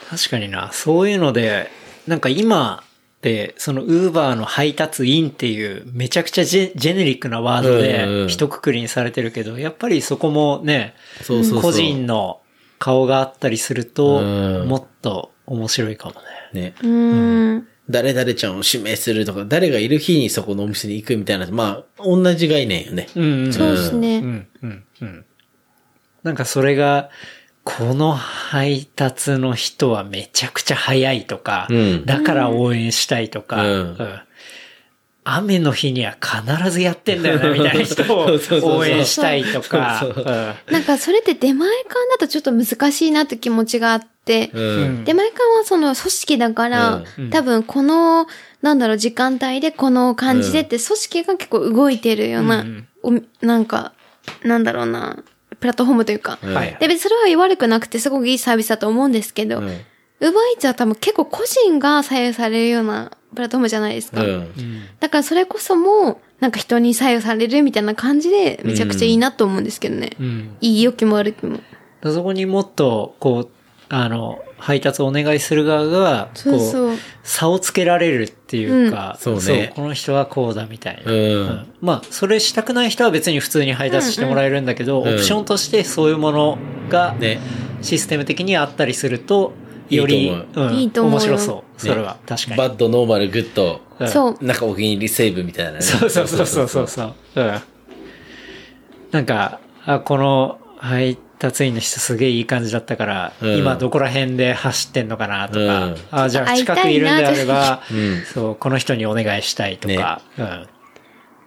[0.08, 0.70] 確かにな。
[0.72, 1.70] そういうので、
[2.06, 2.82] なんか今
[3.20, 11.62] って、そのウーバーの配達員っていうめちゃくちゃジェジェネリックなワードで一括りにされてるけど、やっぱりそこもね、そうそうそう。
[11.62, 12.40] 個人の
[12.78, 16.14] 顔があったりすると、うんもっと面白いかも
[16.54, 16.72] ね。
[16.72, 16.74] ね。
[16.82, 17.68] うーん。
[17.90, 23.08] 誰々ちゃんを指名するとか、誰がいる日にそこのお店に行くみたいな、まあ、同じ概念よね。
[23.16, 23.52] うん、うん。
[23.52, 24.18] そうですね。
[24.18, 25.24] うん、うん、うん。
[26.22, 27.10] なんかそれが、
[27.64, 32.06] この配達の人はめちゃくちゃ早いとか、うん。
[32.06, 33.96] だから応援したいとか、うん。
[35.22, 38.38] 雨の日には必ずやってんだよな、みたいな人を
[38.78, 40.02] 応援したいとか、
[40.70, 44.98] なんかそれって出前館だとちょっと難しいなって気持ちがあって、ううん。
[45.00, 45.04] ん。
[45.04, 47.30] 出前館はその組織だから、うん。
[47.30, 48.26] 多分この、
[48.62, 52.88] なんだろう、時間帯でこの感じでって組織が結構動いてるような、うん。
[53.02, 53.12] お
[53.44, 53.92] なんか、
[54.42, 55.22] なんだろうな、
[55.60, 56.38] プラットフォームというか。
[56.42, 59.80] うんはいで、別にそれは悪くなくてすごくいいサービスだと思うんですけど、うん
[60.20, 64.22] ウーバーイーツは多分結構個人が左右されるようなプラットフォームじゃないですか。
[64.22, 64.50] うん。
[65.00, 70.10] だからそれこそも、なんか人に左右されるみたいな感じで、めちゃくちゃいいなと思うんですけどね。
[70.20, 71.60] うんいい良きも悪きも。
[72.02, 73.50] そこにもっと、こう、
[73.92, 76.96] あの、配達をお願いする側が、こそうそう。
[77.22, 81.12] 差をつけられるっていうか、うんそうねこの人はこうだみたいな。
[81.12, 87.40] うんまあ、それしたくない人は別に普通に配達してもらえるんだけど、んうんオプションとしてそういうものがね。
[87.82, 89.52] システム的にあったりすると、
[89.88, 91.80] より、いいとうんいいと思うよ面白そう。
[91.80, 92.56] それは、確かに。
[92.56, 94.44] バッド、ノーマル、グッド、うんそう。
[94.44, 95.80] なんかお気に入りセーブみたいなね。
[95.82, 97.14] そうそうそうそうそうそう。
[97.36, 97.60] うん。
[99.10, 110.68] なんか、あ、この配達員の人すげえいい感じだったから、うん今どこら辺で走ってんのかなとか、うんあ、じゃあ会いたいな近くいるんであれば、 うんそう、この人にお願いしたいとか、うん。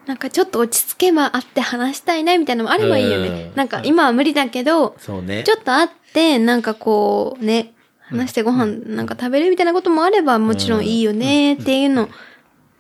[0.08, 3.28] なんかちょっと落ち着けば会って話したいなみたいなのもあればいいよね。
[3.28, 5.44] うんなんか今は無理だけど、そうね。
[5.44, 12.10] ちょっと会って、なんかこうね、話してご飯なんか食べるみたいなこともあれば、もちろんいいよねっていうの、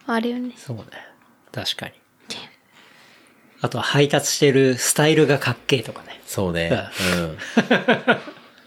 [0.07, 0.53] あるよね。
[0.57, 0.83] そうね。
[1.51, 1.93] 確かに。
[3.63, 6.19] あとは配達してるスタイルがかっけえとかね。
[6.25, 6.69] そうね。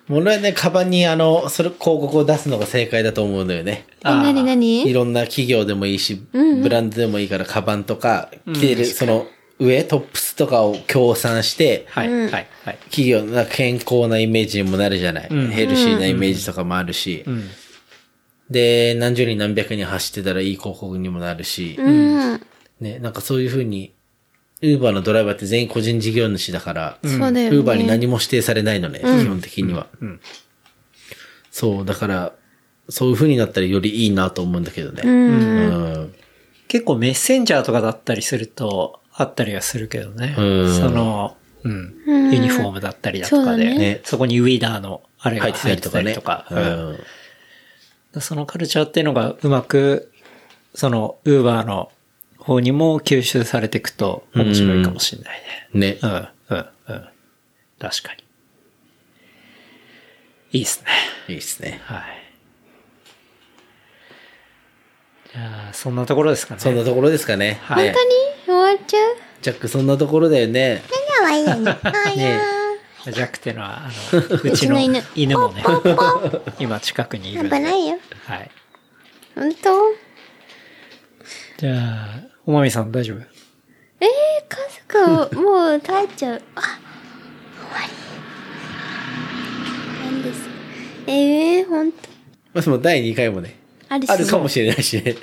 [0.09, 0.17] うん。
[0.17, 3.85] 俺はね、カバンにあの、それ広告を出すのが正解だと思うのよね。
[4.01, 9.27] え、なにないにろんな企業でもいいし、ブランドでもいいから、カバンとか、着てる、その、
[9.59, 12.49] 上、トップスとかを協賛して、はい、はい、はい。
[12.85, 15.35] 企業の健康なイメージにもなるじゃない。
[15.35, 17.23] んヘルシーなイメージとかもあるし。
[17.27, 17.51] うん。
[18.49, 21.77] で、何十人何百人走ってたらいい広告にもなるし。
[21.79, 22.41] うん。
[22.81, 23.96] ね、なんかそういうふうに、
[24.63, 26.99] ウーバーのドライバーって全員個人事業主だから。
[27.03, 29.87] ウーバーに何も指定されないのね、基本的には。
[30.03, 30.21] ん
[31.51, 32.33] そう、だから、
[32.89, 35.03] そういう風になったらよりいいなと思うんだけどね。
[35.05, 35.13] うん。
[35.13, 36.15] うん。
[36.69, 40.35] 結構メッセンジャーとかだったりすると、あったりはするけどね。
[40.39, 41.95] うんその、うん。
[42.07, 46.47] うんユニフォームだったりだとかで、そねねそこにウィーダーのあれが入ってたりとか。
[48.21, 50.11] そのカルチャーっていうのがうまく、
[50.75, 51.91] その、ウーバーの
[52.47, 55.43] 方にも吸収されていくと面白いかもしれない
[55.75, 55.95] ね。
[55.95, 56.07] ねう。
[56.07, 57.09] ん、うん、うん。
[57.79, 58.25] 確かに。
[60.53, 60.91] いいっすね。
[61.29, 61.81] いいですね。
[61.85, 62.03] はい。
[65.33, 66.61] じゃあ、そんなところですかね。
[66.61, 67.59] そんなところですかね。
[67.63, 68.03] はいね本
[68.47, 68.61] 当に？
[68.63, 69.17] 終わっちゃう？
[69.43, 70.83] ジャック、そんなところだよね。
[71.19, 71.73] かわいいよね。
[71.83, 72.41] はいね
[73.05, 75.63] ジャックっていうのは、あの、 うちの犬犬もね、
[76.59, 77.45] 今近くにいる。
[77.45, 77.99] 危ないよ。
[78.25, 78.51] はい。
[79.35, 79.71] 本当？
[81.59, 83.19] じゃあ、おまみさん大丈夫？
[84.01, 84.09] えー、
[84.49, 84.57] 家
[85.29, 86.43] 族 もう帰っちゃう。
[86.55, 87.89] あ、終わ
[90.05, 90.11] り。
[90.13, 90.49] なんです。
[91.09, 91.99] えー、ほんと。
[92.55, 93.57] まあ、その第2回もね、
[93.89, 94.11] あるし。
[94.11, 95.17] あるかもしれないしね。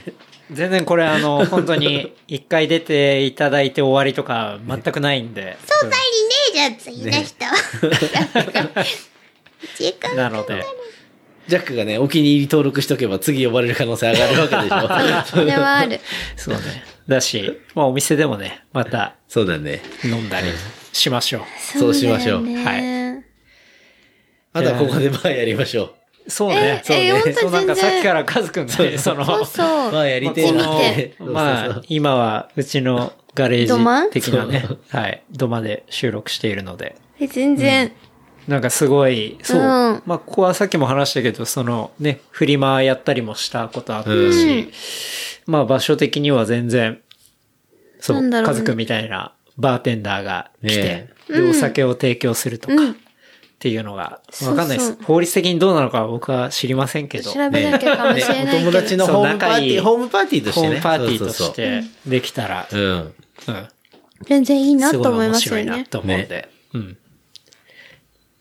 [0.52, 5.58] 全然これあの、 本当に、一回出ていただいて終わりとか全くないんで。
[5.66, 7.46] そう帰りねえじゃん、次の人。
[9.78, 10.66] 時間なので、
[11.48, 15.38] ジャックがね、お気に入り登録しとけば次呼ばれる可能性上がるわけでしょ。
[15.38, 16.00] それはある。
[16.38, 16.62] そうね。
[17.08, 19.82] だし、まあお店でもね、またそうだね。
[20.04, 20.48] 飲んだり
[20.94, 23.26] しましょそうしましょうだよね
[24.54, 25.96] あとはここでバーやりましょ
[26.28, 26.32] う。
[26.32, 26.56] そうね。
[26.56, 27.12] ええそうね。
[27.12, 29.26] 本当そうなんかさっきからカズくんがね、その。
[29.26, 30.68] まあやりてえな。
[31.20, 37.92] まあ、今はうちのガレージ的なね、はい、土間で収録しているので、え全然。
[38.48, 39.62] なんかすごい、そう。
[39.62, 39.66] うん
[40.06, 44.70] まあ、ここはさっきも話したけど、そのね、フリマやったりもしたことあったし、
[45.46, 47.00] まあ場所的には全然、
[48.00, 52.78] そう、ね家族みたいなバーテンダーが来てね、で、お酒を提供するとか、っ
[53.60, 58.14] ていうのが、わかんないです法律的にどうなのかは僕は知りませんけど、調べなきゃかもう。
[58.14, 58.70] ねしれないけど。
[58.70, 60.68] お友達のホームパーティー、ホームパーティーとしてね。
[60.68, 62.82] ホームパーティーとしてできたら、そう。
[62.82, 62.90] うん。
[62.90, 63.14] うん。
[64.24, 65.88] 全然いいなすごいと思います面白いなよね。
[65.90, 66.98] と思うんで、うん。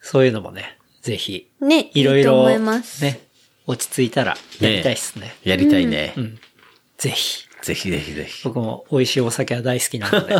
[0.03, 3.03] そういうのもね、ぜひ、ね、いろいろ、と思います。
[3.03, 3.20] ね、
[3.66, 5.34] 落ち着いたらやりたいっすね。
[5.44, 6.12] やりたいね。
[6.16, 6.38] うん。
[6.98, 7.46] ぜひ。
[7.62, 8.42] ぜひぜひぜひ。
[8.44, 10.34] 僕も美味しいお酒は大好きなので。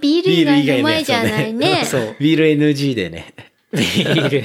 [0.00, 1.84] ビール以外の前じゃないね。
[1.84, 2.16] そう。
[2.18, 3.34] ビール NG でね。
[3.72, 4.42] ビール、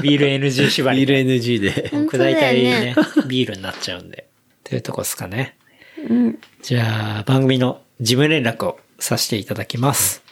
[0.00, 1.24] ビール NG 縛りで。
[1.24, 1.88] ビール NG で。
[1.90, 2.94] 本僕大当だよ体ねね。
[3.26, 4.28] ビールになっちゃうんで。
[4.62, 5.56] というとこですかね。
[6.62, 10.22] じゃあ、番組の事務連絡をさせていただきます。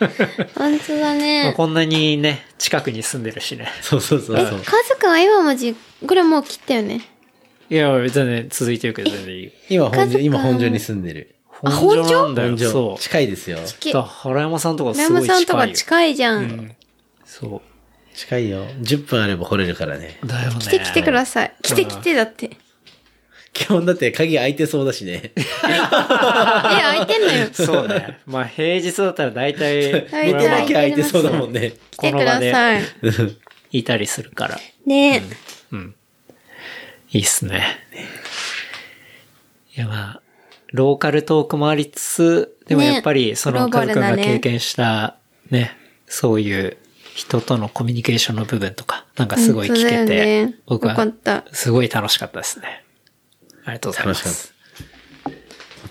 [0.55, 1.55] 本当だまあね。
[1.57, 3.69] こんなにね、近くに住んでるしね。
[3.81, 4.59] そうそうそうえ、そう。
[4.61, 5.75] カズくんは今もじ、
[6.07, 7.01] これもう切ったよね。
[7.71, 9.51] いや、全然続いてるけど全然いいよ。
[9.69, 11.35] 今本所、今本所に住んでる。
[11.49, 12.49] 本所なんだよ。
[12.51, 12.71] 本所。
[12.71, 13.01] そう。
[13.01, 13.59] 近いですよ。
[13.81, 15.39] きだから原山さんとかすラごい近いよ。
[15.39, 16.37] ムさんとか近いじゃ。
[16.37, 16.77] うんん。
[17.25, 17.63] そ
[18.15, 18.65] 近いよ。
[18.81, 20.19] 10分あれば来れるからね。
[20.23, 20.27] う。
[20.27, 20.59] だよね。
[20.59, 21.55] 来て来てください。
[21.63, 22.51] 来て来てだって。
[23.53, 25.31] 基本だって鍵開いてそうだしね。
[25.37, 27.47] え、開いてんのよ。
[27.55, 28.19] そうね。
[28.27, 31.73] まあ平日だったら大体、大体見てなきゃ開いてそうだもんね。
[31.93, 32.83] 来てください。
[33.71, 34.61] いたりするから。
[34.87, 35.23] ね
[37.15, 37.79] いいっすね。
[39.77, 40.21] いやまあ、
[40.73, 45.17] ローカルトークもありつつ、でもねやっぱりそのカズくんルだねが経験した
[45.49, 45.77] ね、
[46.07, 46.77] そういう
[47.15, 52.85] 人とのコミュニケーションの部分とか、なんかすごい聞けて、ね僕はたすごい楽しかったですね。
[53.65, 54.55] ありがとうございま楽しかったす。。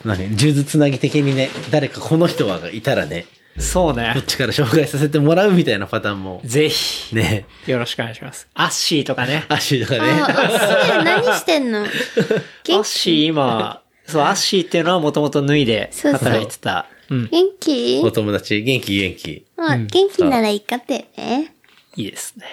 [0.05, 0.37] 何？
[0.37, 3.25] 数珠つなぎ的にね、誰かこの人はがいたらね、
[3.57, 4.23] そうねこっ。
[4.23, 8.47] ちから紹介させてもらうみたいなパターンも、ぜひ、ね、よろしくお願いします。
[8.55, 9.45] アッシーとかね。
[9.49, 10.11] アッシーとかあ、ね。
[10.21, 11.81] あ、それ何してんの？
[11.83, 16.87] アッ元シー今、そう、アッシーっていうのはもともと脱いでそうそう働いてた。
[17.09, 17.29] うん。
[17.31, 18.01] 元気？
[18.03, 19.45] お友達、元気元気。
[19.57, 21.53] あ、元気ならいいかってね。
[21.95, 22.45] いいですね。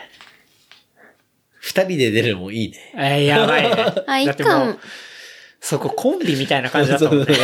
[1.60, 2.78] 二人で出るのもいいね。
[2.96, 3.94] えー、やばいね。
[4.06, 4.78] あ、いいかも。
[5.60, 7.26] そこコンビみたいな感じだったもんね。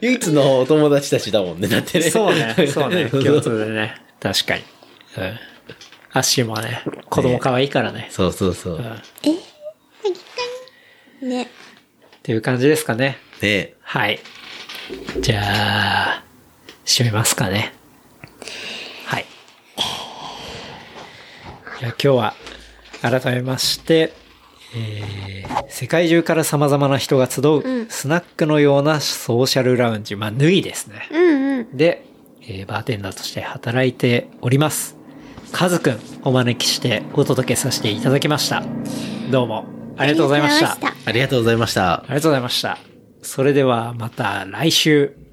[0.00, 2.10] 唯一のお友達たちだもんね、だってね。
[2.10, 4.00] そうね、そうね、 共通でね。
[4.20, 4.62] 確かに。
[5.18, 5.38] うん。
[6.12, 8.08] アッシーもね、子供可愛いからね。
[8.10, 8.76] そうそうそう。
[8.76, 8.82] うん。
[8.82, 8.98] っ
[11.28, 11.48] ね。
[12.22, 13.18] ていう感じですかね。
[13.40, 14.20] ねはい。
[15.20, 16.24] じゃあ、
[16.84, 17.72] 締めますかね。
[19.06, 19.26] はい。
[21.80, 22.34] じゃあ今日は、
[23.02, 24.12] 改めまして、
[24.76, 31.08] えー、世界中から様々な人が集う、スナックのようなソーシャルラウンジ、まあ、脱いですね。
[31.12, 31.76] うんうん。
[31.76, 32.04] で、
[32.42, 34.96] えーバーテンダーとして働いております。
[35.52, 38.64] カズくんお招きしてお届けさせていただきました。
[39.30, 40.72] どうもありがとうございました。
[40.72, 42.04] ありがとうございまありがとうございましたあ。
[42.08, 42.78] りがとうございました。
[43.22, 45.23] それではまた来週。